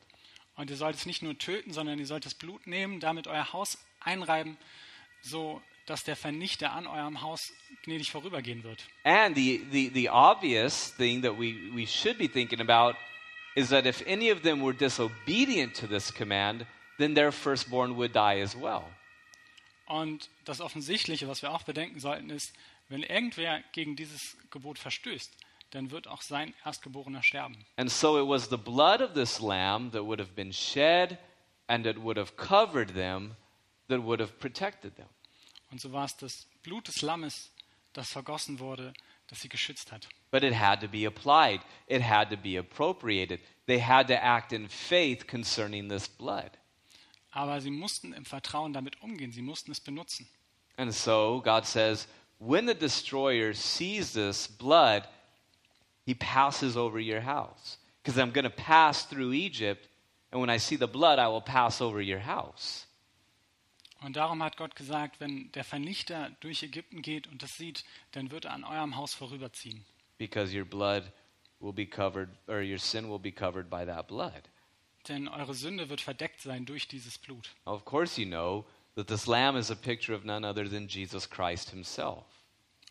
[0.57, 3.53] Und ihr sollt es nicht nur töten, sondern ihr sollt das Blut nehmen, damit euer
[3.53, 4.57] Haus einreiben,
[5.23, 7.53] so dass der Vernichter an eurem Haus
[7.83, 8.85] gnädig vorübergehen wird.
[9.05, 12.97] And the, the, the obvious thing that we, we should be thinking about
[13.57, 16.67] is that if any of them were disobedient to this command,
[16.99, 18.85] then their firstborn would die as well.
[19.87, 22.53] Und das Offensichtliche, was wir auch bedenken sollten, ist,
[22.89, 25.31] wenn irgendwer gegen dieses Gebot verstößt,
[25.71, 27.65] dann wird auch sein Erstgeborener sterben.
[27.77, 31.19] And so it was the blood of this lamb that would have been shed
[31.67, 33.37] and it would have covered them,
[33.89, 35.09] that would have protected them.
[35.71, 37.51] Und so war es das Blut des Lammes,
[37.93, 38.93] das vergossen wurde,
[39.27, 40.09] das sie geschützt hat.
[40.31, 43.41] But it had to be applied, it had to be appropriated.
[43.67, 46.53] They had to act in faith concerning this blood.
[47.35, 50.29] Aber sie mussten im Vertrauen damit umgehen, sie mussten es benutzen.
[50.77, 52.07] And so God says,
[52.39, 55.09] when the destroyer sees this blood,
[56.07, 57.79] he passes over your house.
[58.03, 59.89] Because I'm going to pass through Egypt,
[60.31, 62.87] and when I see the blood, I will pass over your house.
[64.01, 68.31] Und darum hat Gott gesagt, wenn der Vernichter durch Ägypten geht und das sieht, dann
[68.31, 69.85] wird er an eurem Haus vorüberziehen.
[70.19, 71.11] Because your blood
[71.59, 74.43] will be covered, or your sin will be covered by that blood.
[75.09, 77.51] Denn eure Sünde wird verdeckt sein durch dieses Blut.
[77.65, 78.65] Of course, you know
[78.97, 82.25] that this lamb is a picture of none other than Jesus Christ himself,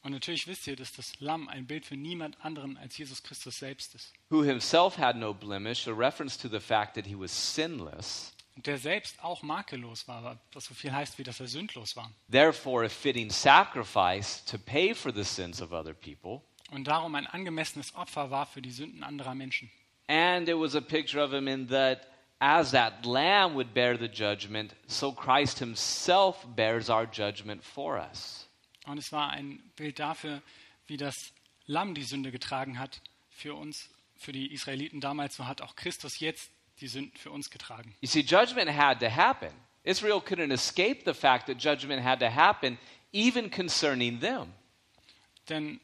[0.04, 3.58] Und natürlich wisst ihr, dass das Lamm ein Bild für niemand anderen als Jesus Christus
[3.60, 4.14] selbst ist.
[4.30, 8.68] who himself had no blemish, a reference to the fact that he was sinless, Und
[8.68, 12.12] der selbst auch makellos war, was so viel heißt, wie dass er sündlos war.
[12.30, 16.42] therefore a fitting sacrifice to pay for the sins of other people.
[16.70, 19.72] Und darum ein angemessenes Opfer war für die Sünden anderer Menschen.
[20.08, 22.08] And it was a picture of him in that
[22.42, 28.48] as that lamb would bear the judgment, so Christ himself bears our judgment for us.
[28.86, 30.42] Und es war ein Bild dafür,
[30.88, 31.16] wie das
[31.66, 36.20] Lamm die Sünde getragen hat für uns, für die Israeliten damals, so hat auch Christus
[36.20, 37.96] jetzt die Sünden für uns getragen.
[38.02, 39.52] You see, judgment had to happen.
[39.84, 42.78] Israel couldn't escape the fact that judgment had to happen,
[43.14, 44.54] even concerning them.
[45.48, 45.80] Denn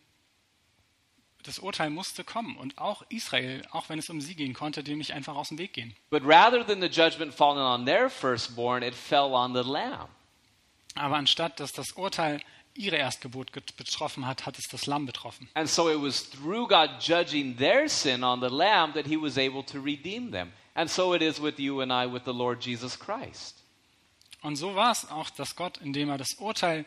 [1.44, 4.98] das Urteil musste kommen und auch Israel, auch wenn es um sie ging, konnte dem
[4.98, 5.96] nicht einfach aus dem Weg gehen.
[6.10, 10.10] But rather than the judgment falling on their firstborn, it fell on the lamb.
[10.96, 12.42] Aber anstatt dass das Urteil
[12.74, 15.50] ihre Erstgeburt betroffen hat, hat es das Lamm betroffen.
[15.54, 19.38] And so it was through God judging their sin on the lamb that he was
[19.38, 20.52] able to redeem them.
[20.76, 23.56] And so it is with you and I with the Lord Jesus Christ.
[24.42, 26.86] Und so war es auch, dass Gott, indem er das Urteil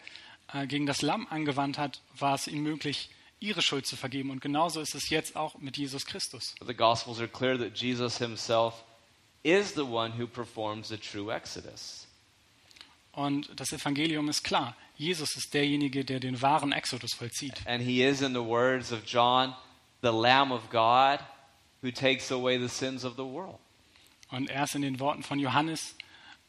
[0.52, 3.10] äh, gegen das Lamm angewandt hat, war es ihm möglich,
[3.42, 4.30] ihre Schuld zu vergeben.
[4.30, 6.54] Und genauso ist es jetzt auch mit Jesus Christus.
[6.66, 8.74] The Gospels are clear that Jesus himself
[9.42, 12.06] is the one who performs the true exodus.
[13.12, 14.76] Und das Evangelium ist klar.
[14.96, 17.66] Jesus ist derjenige, der den wahren Exodus vollzieht.
[17.66, 19.54] And he is, in the words of John,
[20.00, 21.18] the Lamb of God
[21.82, 23.58] who takes away the sins of the world.
[24.30, 25.94] Und er ist in den Worten von Johannes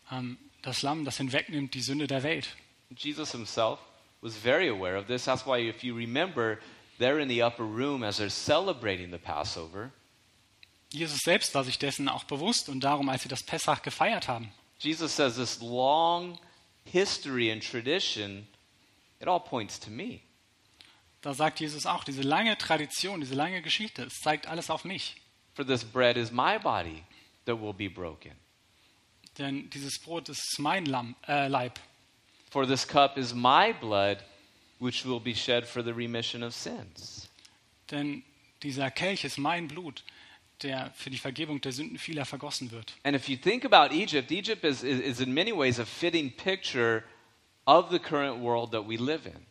[0.10, 2.56] ähm, das Lamm, das hinwegnimmt die Sünde der Welt.
[2.96, 3.80] Jesus himself
[4.24, 5.26] was very aware of this.
[5.26, 6.60] That's why, if you remember,
[7.04, 9.92] they're in the upper room as they're celebrating the Passover.
[10.92, 14.52] Jesus selbst war sich dessen auch bewusst und darum, als sie das Pessach gefeiert haben,
[14.80, 16.38] Jesus says this long
[16.86, 18.48] history and tradition,
[19.20, 20.22] it all points to me.
[21.22, 25.16] da sagt Jesus auch, diese lange Tradition, diese lange Geschichte, es zeigt alles auf mich.
[25.54, 27.04] For this bread is my body
[27.46, 28.34] that will be broken.
[29.38, 31.80] Denn dieses Brot ist mein Lamm, äh, Leib.
[32.52, 34.18] For this cup is my blood,
[34.84, 37.30] which will be shed for the remission of sins.
[37.90, 38.24] Denn
[38.62, 40.04] dieser Kelch ist mein Blut,
[40.62, 42.94] der für die Vergebung der Sünden vieler vergossen wird.
[43.04, 46.32] And if you think about Egypt, Egypt is, is, is in many ways a fitting
[46.32, 47.04] picture
[47.66, 49.46] of the current world that we live in.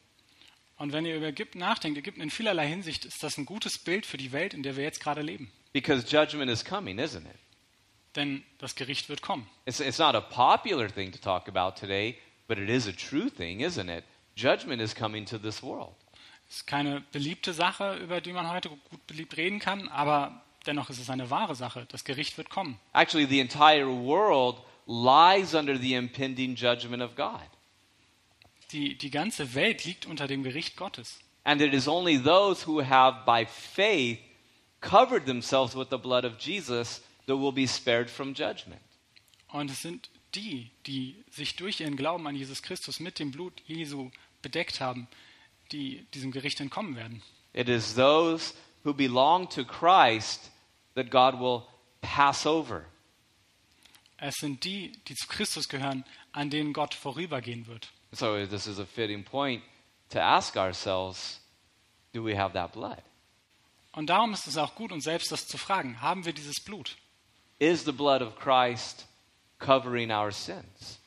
[0.76, 4.04] Und wenn ihr über Ägypten nachdenkt, Ägypten in vielerlei Hinsicht ist das ein gutes Bild
[4.04, 5.52] für die Welt, in der wir jetzt gerade leben.
[5.72, 7.38] Because judgment is coming, isn't it?
[8.16, 9.46] Denn das Gericht wird kommen.
[9.64, 12.18] It's, it's not a popular thing to talk about today,
[12.48, 14.04] but it is a true thing, isn't it?
[14.42, 15.94] Judgment is coming to this world.
[16.50, 20.98] Ist keine beliebte Sache, über die man heute gut beliebt reden kann, aber dennoch ist
[20.98, 21.86] es eine wahre Sache.
[21.90, 22.78] Das Gericht wird kommen.
[22.92, 27.40] Actually, the entire world lies under the impending judgment of God.
[28.72, 31.20] Die, die ganze Welt liegt unter dem Gericht Gottes.
[31.44, 34.18] And it is only those who have, by faith,
[34.80, 38.80] covered themselves with the blood of Jesus that will be spared from judgment.
[39.48, 43.52] Und es sind die, die sich durch ihren Glauben an Jesus Christus mit dem Blut
[43.66, 44.10] Jesu
[44.42, 45.08] bedeckt haben,
[45.70, 47.22] die diesem Gericht entkommen werden.
[47.52, 50.50] It is those who belong to Christ
[50.94, 51.62] that God will
[52.00, 52.84] pass over.
[54.18, 57.90] Es sind die, die zu Christus gehören, an denen Gott vorübergehen wird.
[58.12, 59.62] So, this is a fitting point
[60.10, 61.40] to ask ourselves
[62.12, 63.02] do we have that blood?
[63.92, 66.00] Und darum ist es auch gut, uns selbst das zu fragen.
[66.00, 66.96] Haben wir dieses Blut?
[67.58, 69.06] Is the blood of Christ
[69.58, 70.98] covering our sins?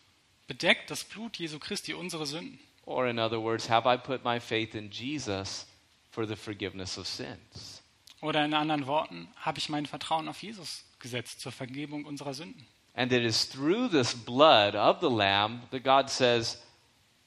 [0.47, 2.59] Bedeckt das Blut Jesu Christi unsere Sünden?
[2.85, 5.65] Or, in other words, have I put my faith in Jesus
[6.11, 7.81] for the forgiveness of sins?
[8.21, 12.65] Oder in anderen Worten, habe ich mein Vertrauen auf Jesus gesetzt zur Vergebung unserer Sünden?
[12.93, 16.61] And it is through this blood of the Lamb that God says,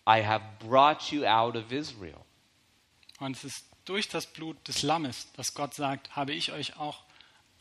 [0.06, 2.24] I have brought you out of Israel.
[3.20, 7.02] Und es ist durch das Blut des Lammes, dass Gott sagt, habe ich euch auch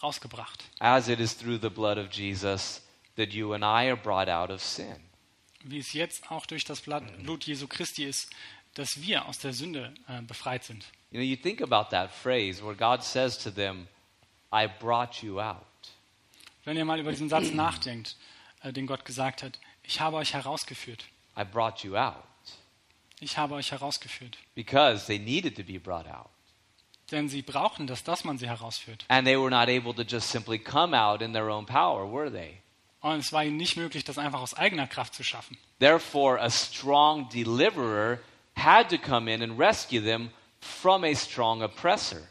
[0.02, 0.64] rausgebracht.
[0.80, 2.82] As it is through the blood of Jesus
[3.16, 5.07] that you and I are brought out of sin.
[5.64, 8.30] Wie es jetzt auch durch das Blut Blut Jesu Christi ist,
[8.76, 10.86] dass wir aus der Sünde äh, befreit sind.
[11.12, 13.88] You know, you think about that phrase where God says to them,
[14.54, 15.64] I brought you out.
[16.64, 18.18] Wenn ihr mal über diesen Satz nachdenkt,
[18.62, 21.06] äh, den Gott gesagt hat, ich habe euch herausgeführt.
[21.38, 22.24] I brought you out.
[23.20, 24.38] Ich habe euch herausgeführt.
[24.54, 26.30] Because they needed to be brought out.
[27.12, 29.06] Denn sie brauchten das, dass man sie herausführt.
[29.08, 32.30] And they were not able to just simply come out in their own power, were
[32.30, 32.58] they?
[33.02, 35.58] Und es war ihnen nicht möglich, das einfach aus eigener Kraft zu schaffen.
[35.80, 38.20] Therefore, a strong deliverer
[38.56, 42.28] had to come in and rescue them from a strong oppressor.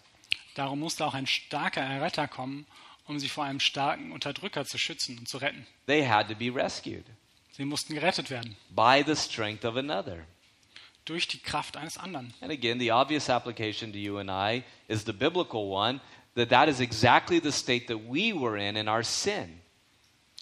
[0.55, 2.67] Darum musste auch ein starker Erretter kommen,
[3.07, 5.67] um sie vor einem starken Unterdrücker zu schützen und zu retten.
[5.87, 7.05] They had to be rescued
[7.53, 10.27] Sie mussten gerettet werden by the strength of another.
[11.07, 12.35] durch die Kraft eines anderen.
[12.41, 16.01] And again, the obvious application to you and I is the biblical one
[16.35, 19.61] that that is exactly the state that we were in in our sin.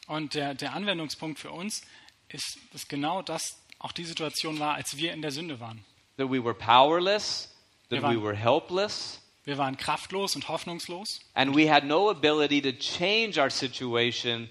[0.06, 1.82] Und der, der Anwendungspunkt für uns
[2.28, 5.84] ist, dass genau das auch die Situation war, als wir in der Sünde waren.
[6.16, 7.50] That we were powerless,
[7.88, 12.08] that Wir waren- we were helpless, Wir waren kraftlos und hoffnungslos and we had no
[12.08, 14.48] ability to change our situation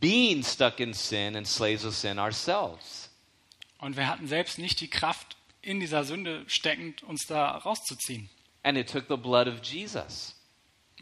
[0.00, 3.10] being stuck in sin and slaves of sin ourselves.
[3.78, 8.28] und wir hatten selbst nicht die Kraft, in dieser Sünde steckend uns da rauszuziehen.
[8.62, 10.34] And it took the blood of Jesus.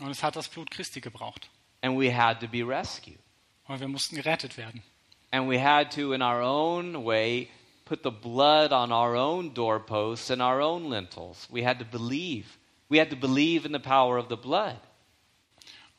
[0.00, 1.48] Und es hat das Blut Christi gebraucht.
[1.80, 3.18] And we had to be rescued.
[3.66, 4.82] Und wir mussten gerettet werden.
[5.30, 7.48] And we had to, in our own way,
[7.84, 11.48] put the blood on our own doorposts and our own lintels.
[11.50, 12.46] We had to believe.
[12.88, 14.78] We had to believe in the power of the blood.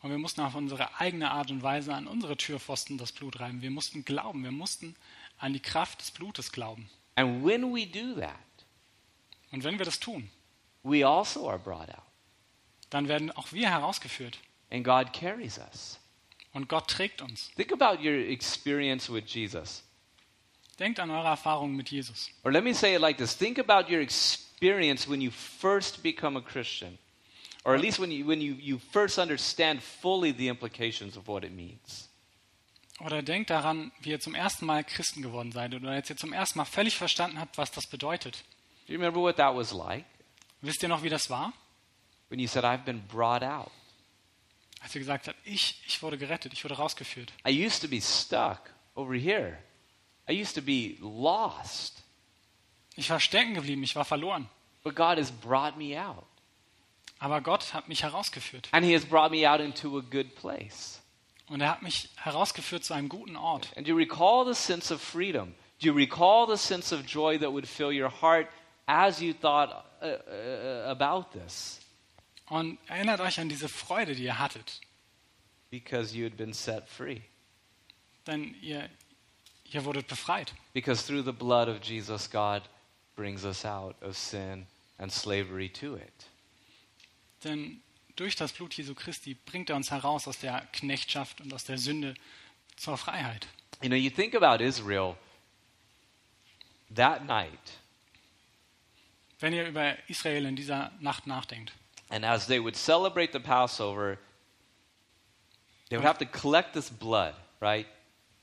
[0.01, 3.61] Und wir mussten auf unsere eigene Art und Weise an unsere Türpfosten das Blut reiben.
[3.61, 4.95] Wir mussten glauben, wir mussten
[5.37, 6.89] an die Kraft des Blutes glauben.
[7.15, 8.35] And when we do that,
[9.51, 10.29] Und wenn wir das tun,
[10.83, 12.03] we also are brought out.
[12.89, 14.37] dann werden auch wir herausgeführt.
[14.71, 15.99] And God carries us.
[16.53, 17.51] Und Gott trägt uns.
[17.55, 19.83] Think about your experience with Jesus.
[20.79, 22.29] Denkt an eure Erfahrungen mit Jesus.
[22.43, 26.37] Or let me say it like this think about your experience when you first become
[26.37, 26.97] a Christian.
[27.63, 31.43] Or at least when you, when you, you first understand fully the implications of what
[31.43, 32.09] it means.
[32.99, 36.33] Oder denkt daran, wie ihr zum ersten Mal Christen geworden seid oder als ihr zum
[36.33, 38.43] ersten Mal völlig verstanden habt, was das bedeutet.
[38.87, 40.05] Do you remember what that was like?
[40.61, 41.53] Wisst ihr noch, wie das war?
[42.29, 43.71] When you said, I've been brought out.
[44.83, 47.31] Als ihr gesagt habt, ich, ich wurde gerettet, ich wurde rausgeführt.
[47.47, 49.57] I used to be stuck over here.
[50.29, 52.03] I used to be lost.
[52.95, 54.49] Ich war stecken geblieben, ich war verloren.
[54.83, 56.25] But God has brought me out.
[57.17, 58.67] Aber Gott hat mich herausgeführt.
[58.71, 61.01] And He has brought me out into a good place.
[61.47, 63.69] Und er hat mich herausgeführt zu einem guten Ort.
[63.77, 65.55] And do you recall the sense of freedom?
[65.79, 68.49] Do you recall the sense of joy that would fill your heart
[68.85, 69.69] as you thought
[70.01, 71.79] uh, uh, about this?
[72.47, 74.81] Und erinnert euch an diese Freude, die ihr hattet.
[75.69, 77.21] Because you had been set free.
[78.27, 78.89] Denn ihr,
[79.65, 80.53] ihr wurdet befreit.
[80.73, 82.63] Because through the blood of Jesus, God
[83.15, 84.67] brings us out of sin
[84.97, 86.29] and slavery to it.
[87.43, 87.81] Denn
[88.15, 91.77] durch das Blut Jesu Christi bringt er uns heraus aus der Knechtschaft und aus der
[91.77, 92.13] Sünde
[92.75, 93.47] zur Freiheit.
[93.81, 95.15] You know, you think about Israel
[96.95, 97.79] that night,
[99.39, 101.73] Wenn ihr über Israel in dieser Nacht nachdenkt.
[102.09, 104.19] And as they would celebrate the Passover,
[105.89, 107.87] they would have to collect this blood, right?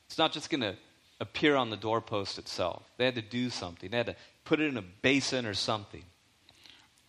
[0.07, 0.77] It's not just going to
[1.21, 2.83] appear on the doorpost itself.
[2.97, 3.91] They had to do something.
[3.91, 6.05] They had to put it in a basin or something.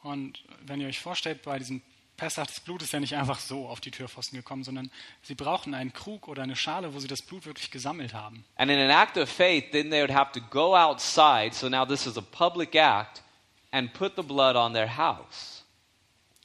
[0.03, 1.81] Und wenn ihr euch vorstellt, bei diesem
[2.17, 4.91] Pessach, das Blut ist ja nicht einfach so auf die Türpfosten gekommen, sondern
[5.23, 8.43] sie brauchten einen Krug oder eine Schale, wo sie das Blut wirklich gesammelt haben.
[8.57, 11.53] And in an act of faith, then they would have to go outside.
[11.53, 13.21] So now this is a public act
[13.71, 15.60] and put the blood on their house.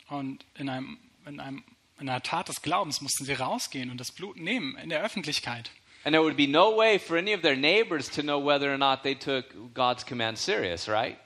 [0.09, 1.65] Und in, einem, in, einem,
[1.99, 5.71] in einer Tat des Glaubens mussten sie rausgehen und das Blut nehmen in der Öffentlichkeit.
[6.05, 8.79] And there would be no way for any of their neighbors to know whether or
[8.79, 9.45] not they took
[9.75, 11.17] God's command serious, right?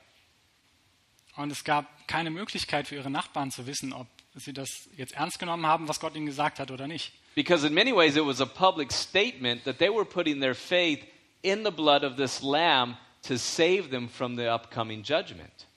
[1.35, 5.39] Und es gab keine Möglichkeit für ihre Nachbarn zu wissen, ob sie das jetzt ernst
[5.39, 7.13] genommen haben, was Gott ihnen gesagt hat oder nicht.
[7.35, 11.05] Because in many ways it was a public statement that they were putting their faith
[11.43, 15.67] in the blood of this lamb to save them from the upcoming judgment.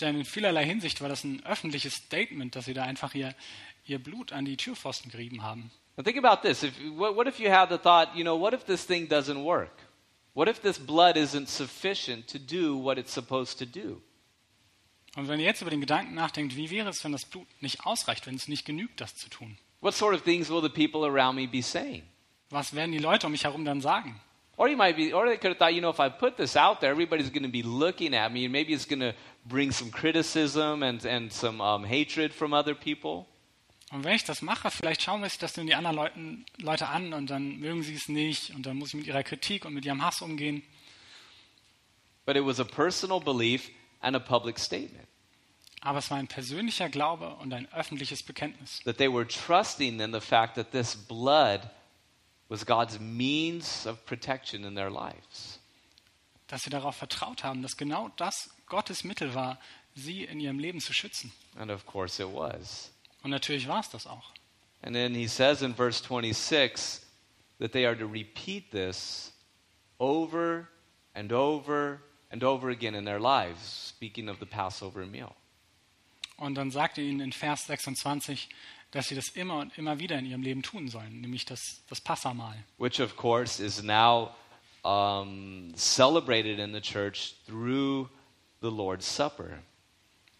[0.00, 3.34] Denn in vielerlei Hinsicht war das ein öffentliches Statement, dass sie da einfach ihr,
[3.84, 5.70] ihr Blut an die Türpfosten gerieben haben.
[5.96, 6.62] Now think about this.
[6.62, 9.44] If, what, what if you had the thought, you know, what if this thing doesn't
[9.44, 9.72] work?
[10.32, 14.00] What if this blood isn't sufficient to do what it's supposed to do?
[15.16, 17.84] Und wenn ihr jetzt über den Gedanken nachdenkt, wie wäre es, wenn das Blut nicht
[17.84, 19.58] ausreicht, wenn es nicht genügt, das zu tun?
[19.80, 22.04] What sort of things will the people around me be saying?
[22.48, 24.20] Was werden die Leute um mich herum dann sagen?
[24.60, 26.54] Or you might be, or they could have thought, you know, if I put this
[26.54, 29.14] out there, everybody's going to be looking at me, and maybe it's going to
[29.46, 33.24] bring some criticism and, and some um, hatred from other people.
[33.90, 37.14] Und wenn ich das mache, vielleicht schauen sich das dann die anderen Leuten, Leute an
[37.14, 39.86] und dann mögen sie es nicht und dann muss ich mit ihrer Kritik und mit
[39.86, 40.62] ihrem Hass umgehen.
[42.26, 43.70] But it was a personal belief
[44.02, 45.08] and a public statement
[45.80, 48.80] Aber es war ein persönlicher Glaube und ein öffentliches Bekenntnis.
[48.84, 51.62] that they were trusting in the fact that this blood
[52.50, 55.58] was God's means of protection in their lives.
[56.48, 59.58] Dass sie darauf vertraut haben, dass genau das Gottes Mittel war,
[59.94, 61.32] sie in ihrem Leben zu schützen.
[61.56, 62.90] And of course it was.
[63.22, 64.32] Und natürlich war es das auch.
[64.82, 67.02] And then he says in verse 26
[67.60, 69.32] that they are to repeat this
[69.98, 70.68] over
[71.14, 75.34] and over and over again in their lives, speaking of the Passover meal.
[76.36, 78.48] Und dann sagt er ihnen in Vers 26,
[78.90, 82.00] dass sie das immer und immer wieder in ihrem Leben tun sollen, nämlich das, das
[82.00, 82.56] Passamahl.
[82.78, 84.34] which of course is now
[84.84, 88.08] um, celebrated in the church through
[88.60, 89.62] the Lord's Supper.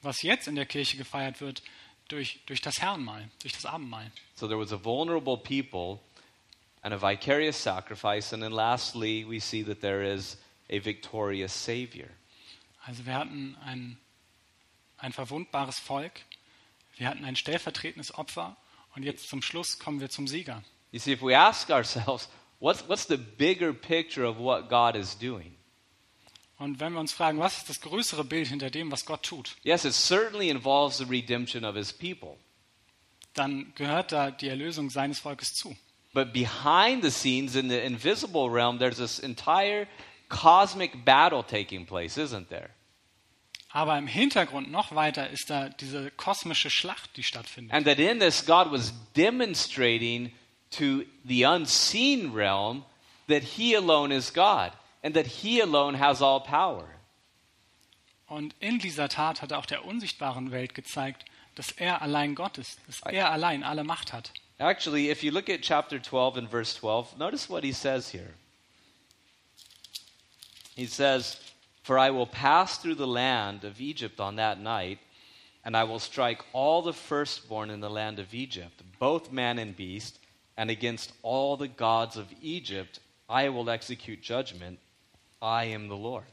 [0.02, 1.62] Was jetzt in der Kirche gefeiert wird
[2.08, 4.10] durch, durch das Herrenmahl, durch das Abendmahl.
[4.34, 6.00] So there was a vulnerable people
[6.82, 10.38] and a vicarious sacrifice, and then lastly, we see that there is
[10.70, 12.08] a victorious Savior.
[12.86, 13.98] Also wir hatten ein,
[14.96, 16.22] ein verwundbares Volk,
[17.00, 18.56] wir hatten ein stellvertretendes Opfer
[18.94, 20.62] und jetzt zum Schluss kommen wir zum Sieger.
[20.92, 22.28] You see, if we ask ourselves,
[22.58, 25.56] what's, what's the bigger picture of what God is doing?
[26.58, 29.56] Und wenn wir uns fragen, was ist das größere Bild hinter dem, was Gott tut,
[29.62, 32.36] Yes, it certainly involves the redemption of his people.
[33.32, 35.74] dann gehört da die Erlösung seines Volkes zu.
[36.12, 39.86] But behind the scenes in the invisible realm, there's this entire
[40.28, 42.70] cosmic battle taking place, isn't there?
[43.72, 47.72] Aber im Hintergrund noch weiter ist da diese kosmische Schlacht, die stattfindet.
[47.72, 50.32] And that in this, God was demonstrating
[50.72, 52.84] to the unseen realm
[53.28, 56.88] that He alone is God and that He alone has all power.
[58.26, 62.58] Und in dieser Tat hat er auch der unsichtbaren Welt gezeigt, dass er allein Gott
[62.58, 64.32] ist, dass er allein alle Macht hat.
[64.58, 68.34] Actually, if you look at chapter 12 and verse 12, notice what He says here.
[70.76, 71.38] He says,
[71.82, 74.98] For I will pass through the land of Egypt on that night,
[75.64, 79.76] and I will strike all the firstborn in the land of Egypt, both man and
[79.76, 80.18] beast,
[80.56, 84.78] and against all the gods of Egypt I will execute judgment.
[85.40, 86.26] I am the Lord.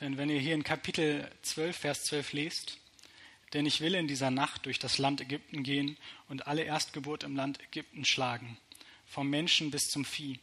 [0.00, 2.78] Denn wenn ihr hier in Kapitel 12, Vers 12 lest,
[3.54, 5.96] denn ich will in dieser Nacht durch das Land Ägypten gehen
[6.28, 8.58] und alle Erstgeburt im Land Ägypten schlagen,
[9.06, 10.38] vom Menschen bis zum Vieh,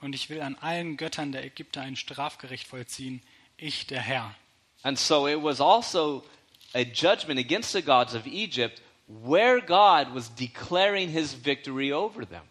[0.00, 3.22] und ich will an allen Göttern der Ägypter ein Strafgericht vollziehen,
[3.56, 4.34] ich der Herr.
[4.82, 6.24] And so it was also
[6.74, 12.42] a judgment against the gods of Egypt where God was declaring his victory over them.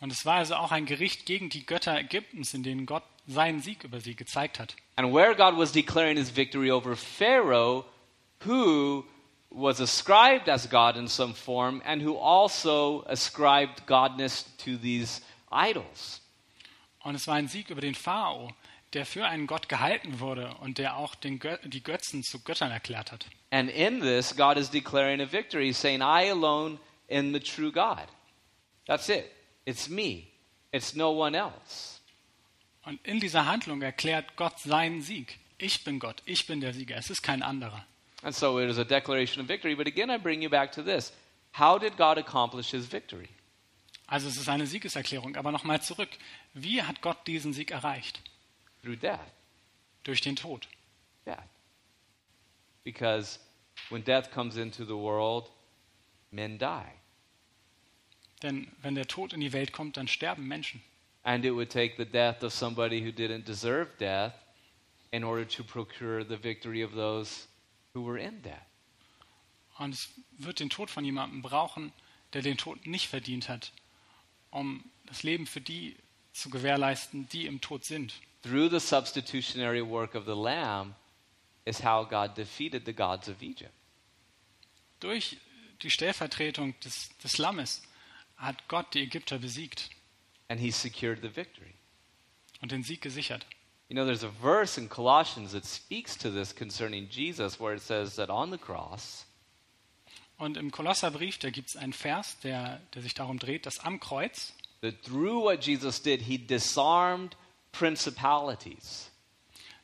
[0.00, 3.60] Und es war also auch ein Gericht gegen die Götter Ägyptens, in denen Gott seinen
[3.60, 4.76] Sieg über sie gezeigt hat.
[4.96, 7.86] And where God was declaring his victory over Pharaoh,
[8.44, 9.04] who
[9.50, 16.20] was ascribed as God in some form and who also ascribed godness to these idols.
[17.04, 18.50] Und es war ein Sieg über den Pharao,
[18.94, 23.12] der für einen Gott gehalten wurde und der auch Gö die Götzen zu Göttern erklärt
[23.12, 23.26] hat.
[23.50, 26.78] And in this, God is declaring a victory, saying, I alone
[27.10, 28.06] am the true God.
[28.86, 29.30] That's it.
[29.66, 30.28] It's me.
[30.72, 32.00] It's no one else.
[32.84, 35.38] Und in dieser Handlung erklärt Gott seinen Sieg.
[35.58, 37.84] Ich bin Gott, ich bin der Sieger, es ist kein anderer.
[38.22, 39.74] And so it is a declaration of victory.
[39.74, 41.12] But again, I bring you back to this.
[41.52, 43.28] How did God accomplish his victory?
[44.06, 45.36] Also es ist eine Siegeserklärung.
[45.36, 46.10] Aber nochmal zurück.
[46.52, 48.20] Wie hat Gott diesen Sieg erreicht?
[48.82, 49.20] Through death.
[50.02, 50.68] Durch den Tod.
[51.24, 51.38] Death.
[52.82, 53.38] Because
[53.88, 55.50] when death comes into the world,
[56.30, 56.84] men die.
[58.42, 60.82] Denn wenn der Tod in die Welt kommt, dann sterben Menschen.
[61.22, 64.34] And it would take the death of somebody who didn't deserve death
[65.10, 67.46] in order to procure the victory of those
[67.94, 68.66] who were in death.
[69.78, 71.92] Und es wird den Tod von jemandem brauchen,
[72.34, 73.72] der den Tod nicht verdient hat,
[74.54, 75.96] um das Leben für die
[76.32, 78.14] zu gewährleisten, die im Tod sind.
[78.42, 80.94] Through the substitutionary work of the Lamb
[81.64, 83.72] is how God defeated the gods of Egypt.
[85.00, 85.36] Durch
[85.82, 87.82] die Stellvertretung des, des Lammes
[88.36, 89.90] hat Gott die Ägypter besiegt
[90.48, 91.74] And he secured the victory.
[92.60, 93.44] und den Sieg gesichert.
[93.88, 97.82] You know, there's a verse in Colossians that speaks to this concerning Jesus where it
[97.82, 99.26] says that on the cross,
[100.36, 104.00] Und im Kolosserbrief, da gibt es einen Vers, der, der sich darum dreht, dass am
[104.00, 107.36] Kreuz, that through what Jesus did, he disarmed
[107.72, 109.10] principalities.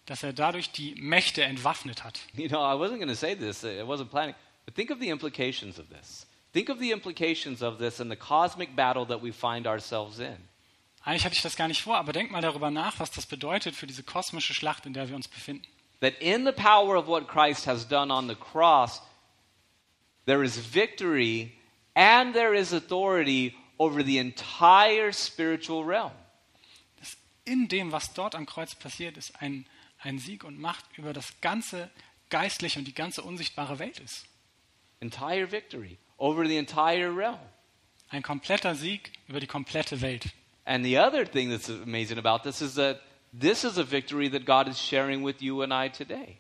[0.07, 2.19] dass er dadurch die Mächte entwaffnet hat.
[2.35, 4.35] You know, I wasn't going to say this, I wasn't planning,
[4.67, 6.27] but think of the implications of this.
[6.53, 10.37] Think of the implications of this and the cosmic battle that we find ourselves in.
[11.05, 13.75] Eigentlich hatte ich das gar nicht vor, aber denk mal darüber nach, was das bedeutet
[13.77, 15.65] für diese kosmische Schlacht, in der wir uns befinden.
[16.01, 19.01] That in the power of what Christ has done on the cross,
[20.27, 21.53] there is victory
[21.95, 26.13] and there is authority over the entire spiritual realm.
[26.99, 29.67] Dass in dem, was dort am Kreuz passiert ist, ein,
[29.99, 31.91] ein Sieg und Macht über das ganze
[32.29, 34.27] geistliche und die ganze unsichtbare Welt ist.
[35.01, 37.39] Entire victory over the entire realm.
[38.11, 40.27] Ein kompletter Sieg über die komplette Welt.
[40.65, 43.01] And the other thing that's amazing about this is that
[43.33, 46.39] this is a victory that God is sharing with you and I today.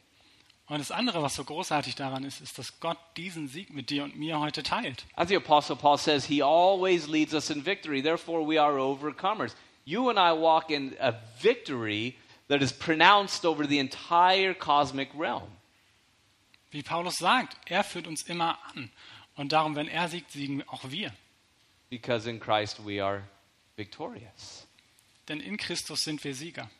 [0.70, 4.04] Und das andere, was so großartig daran ist, ist, dass Gott diesen Sieg mit dir
[4.04, 5.04] und mir heute teilt.
[5.16, 8.00] As the Apostle Paul says, he always leads us in victory.
[8.00, 9.56] Therefore, we are overcomers.
[9.84, 12.14] You and I walk in a victory
[12.46, 15.50] that is pronounced over the entire cosmic realm.
[16.70, 18.92] Wie Paulus sagt, er führt uns immer an.
[19.34, 21.12] Und darum, wenn er siegt, siegen auch wir.
[21.88, 23.24] Because in Christ we are
[23.74, 24.68] victorious.
[25.26, 26.70] Denn in Christus sind wir Sieger.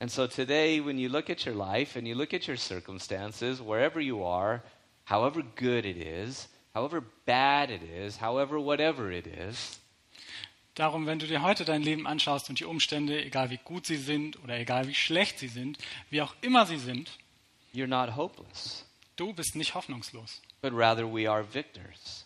[0.00, 3.60] And so today, when you look at your life and you look at your circumstances,
[3.60, 4.62] wherever you are,
[5.04, 9.78] however good it is, however bad it is, however whatever it is,
[10.76, 13.96] Darum, wenn du dir heute dein Leben anschaust und die Umstände, egal wie gut sie
[13.96, 15.76] sind oder egal wie schlecht sie sind,
[16.10, 17.10] wie auch immer sie sind,
[17.74, 18.86] you're not hopeless,
[19.16, 22.24] du bist nicht hoffnungslos, but rather we are victors,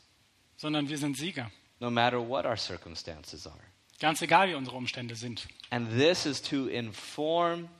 [0.56, 1.50] sondern wir sind Sieger.
[1.80, 3.73] no matter what our circumstances are.
[4.04, 5.48] Ganz egal, wie unsere Umstände sind.
[5.70, 7.70] And this is to inform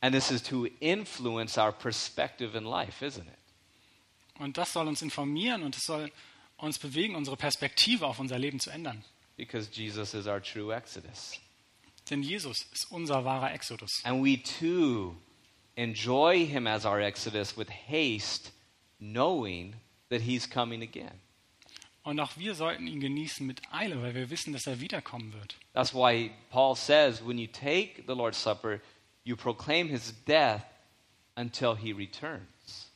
[0.00, 3.38] and this is to influence our perspective in life, isn't it?
[4.38, 6.10] Und das soll uns informieren und es soll
[6.56, 9.04] uns bewegen, unsere Perspektive auf unser Leben zu ändern.
[9.36, 11.38] Because Jesus is our true Exodus.
[12.08, 14.00] Denn Jesus ist unser wahrer Exodus.
[14.04, 15.18] And we too
[15.74, 18.52] enjoy him as our Exodus with haste,
[18.98, 19.74] knowing
[20.08, 21.20] that he's coming again.
[22.06, 25.56] Und auch wir sollten ihn genießen mit Eile, weil wir wissen, dass er wiederkommen wird.
[25.72, 28.80] That's why Paul says when you take the Lord's Supper,
[29.24, 30.62] you proclaim his death
[31.34, 32.92] until he returns.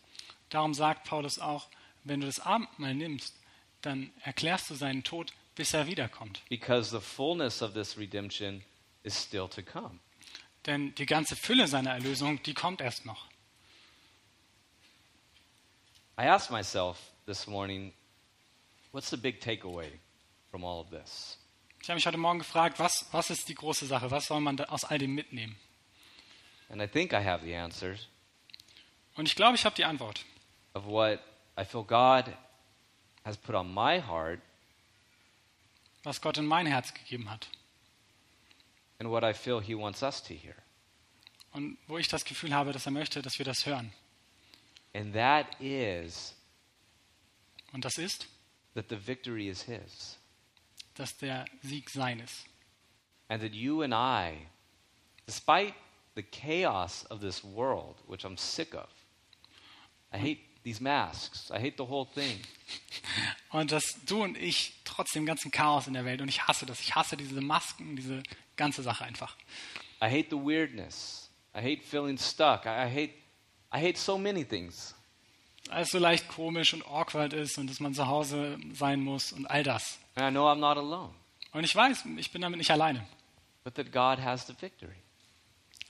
[0.49, 1.67] Darum sagt Paulus auch,
[2.05, 3.35] wenn du das Abendmahl nimmst,
[3.83, 6.43] dann erklärst du seinen Tod, bis er wiederkommt.
[6.49, 8.63] Because the fullness of this redemption
[9.03, 9.99] is still to come.
[10.67, 13.27] Denn die ganze Fülle seiner Erlösung, die kommt erst noch.
[16.17, 16.97] I asked myself
[17.27, 17.93] this morning,
[18.93, 19.91] what's the big takeaway
[20.51, 21.37] from all of this?
[21.83, 24.11] Ich habe mich heute Morgen gefragt, was, was ist die große Sache?
[24.11, 25.57] Was soll man aus all dem mitnehmen?
[26.69, 28.07] And I think I have the answers
[29.17, 30.25] Und ich glaube, ich habe die Antwort.
[30.75, 31.21] of what
[31.59, 32.33] I feel God
[33.25, 34.41] has put on my heart
[36.05, 37.49] was Gott in mein Herz gegeben hat.
[38.99, 40.55] and what I feel He wants us to hear.
[41.53, 43.93] Und wo ich das Gefühl habe, dass er möchte, dass wir das hören.
[44.95, 46.35] And that is
[47.73, 48.29] Und das ist,
[48.75, 50.19] that the victory is His.
[50.95, 52.45] dass der Sieg sein ist.
[53.29, 54.49] And that you and I,
[55.27, 55.75] despite
[56.15, 58.89] the chaos of this world, which I'm sick of,
[60.13, 62.41] I hate these masks, I hate the whole thing.
[63.53, 66.67] Und dass du und ich trotz dem ganzen Chaos in der Welt, und ich hasse
[66.67, 68.23] das, ich hasse diese Masken, diese
[68.57, 69.37] ganze Sache einfach.
[70.03, 71.31] I hate the weirdness.
[71.55, 72.65] I hate feeling stuck.
[72.67, 73.15] I, I hate
[73.73, 74.95] I hate so many things.
[75.71, 79.47] Alles so leicht komisch und awkward ist und dass man zu Hause sein muss und
[79.47, 79.99] all das.
[80.17, 81.15] And I know I'm not alone,
[81.53, 83.07] Und ich weiß, ich bin damit nicht alleine.
[83.65, 84.97] but that God has the victory.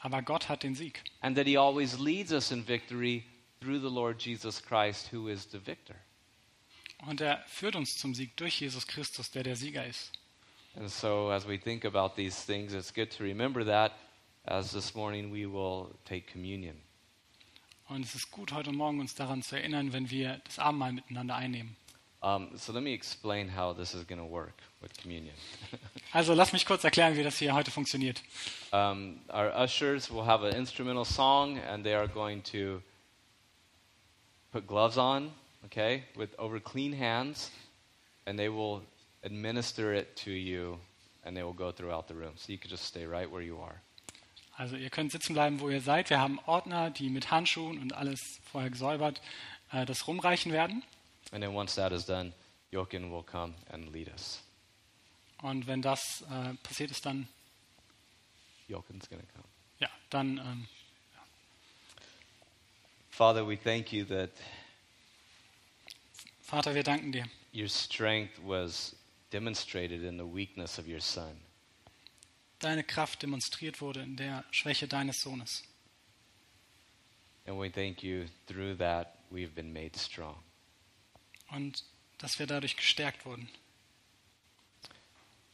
[0.00, 1.02] Aber Gott hat den Sieg.
[1.20, 3.24] And that He always leads us in victory
[3.60, 5.94] through the Lord Jesus Christ, who is the victor.
[7.06, 10.12] Und er führt uns zum Sieg durch Jesus Christus, der der Sieger ist.
[10.76, 13.92] And so, as we think about these things, it's good to remember that
[14.44, 16.76] as this morning we will take communion.
[17.90, 21.34] Und es ist gut, heute Morgen uns daran zu erinnern, wenn wir das Abendmahl miteinander
[21.34, 21.76] einnehmen.
[22.22, 25.34] Um, so let me explain how this is going to work with communion.
[26.12, 28.22] Also lass mich kurz erklären, wie das hier heute funktioniert.
[28.70, 32.80] Um, our ushers will have an instrumental song, and they are going to
[34.52, 35.32] put gloves on,
[35.64, 37.50] okay, with over clean hands,
[38.24, 38.82] and they will
[39.24, 40.78] administer it to you,
[41.24, 42.34] and they will go throughout the room.
[42.36, 43.80] So you can just stay right where you are.
[44.60, 46.10] Also ihr könnt sitzen bleiben, wo ihr seid.
[46.10, 48.20] Wir haben Ordner, die mit Handschuhen und alles
[48.52, 49.22] vorher gesäubert
[49.72, 50.84] äh, das rumreichen werden.
[51.32, 52.34] And then once that is done,
[52.70, 54.44] Jochen will come and lead us.
[55.40, 57.26] Und wenn das äh, passiert ist, dann,
[58.68, 59.48] Jochen's to come.
[59.78, 60.68] ja, dann ähm,
[63.08, 64.28] Father, we thank you that
[66.42, 68.94] Vater, wir danken dir, your strength was
[69.32, 71.40] demonstrated in the weakness of your Son.
[72.60, 75.64] Deine Kraft demonstriert wurde in der Schwäche deines Sohnes.
[77.46, 80.36] And we thank you through that we've been made strong.
[81.50, 81.84] Und
[82.18, 83.48] dass wir dadurch gestärkt wurden.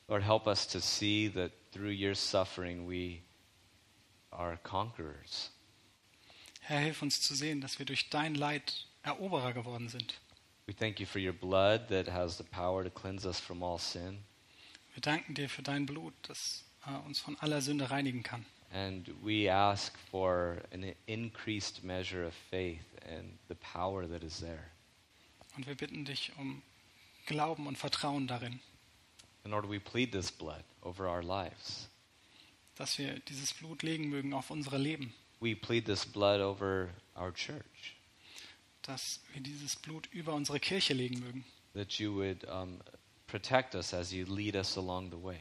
[0.08, 3.22] Lord, help us to see that through your suffering we
[4.30, 5.50] are conquerors.
[6.60, 10.20] Herr, hilf uns zu sehen, dass wir durch dein Leid Eroberer geworden sind.
[10.66, 13.78] We thank you for your blood that has the power to cleanse us from all
[13.78, 14.24] sin.
[14.94, 16.65] Wir danken dir für dein Blut, das
[17.06, 18.44] uns von aller Sünde reinigen kann.
[18.72, 24.70] And we ask for an increased measure of faith and the power that is there.
[25.56, 26.62] Und wir bitten dich um
[27.26, 28.60] Glauben und Vertrauen darin,
[29.44, 31.88] And Lord, we plead this blood over our lives.
[32.74, 37.32] dass wir dieses Blut legen mögen auf unsere Leben, We plead this blood over our
[37.32, 37.96] church,
[38.82, 42.80] dass wir dieses Blut über unsere Kirche legen mögen, that you would um,
[43.26, 45.40] protect us as you lead us along the way,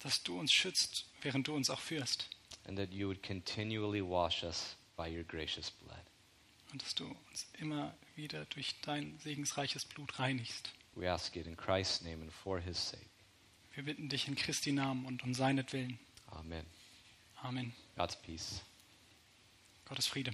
[0.00, 2.28] dass du uns schützt, während du uns auch führst
[2.66, 6.04] and that you would continually wash us by your gracious blood.
[6.72, 10.70] und dass du uns immer wieder durch dein segensreiches Blut reinigst.
[10.94, 13.06] We ask it in Christ's name and for his sake.
[13.74, 15.98] Wir bitten dich in Christi Namen und um seinetwillen.
[16.28, 16.64] Amen.
[17.42, 17.72] Amen.
[17.96, 18.60] God's peace.
[19.88, 20.32] Gottes Friede.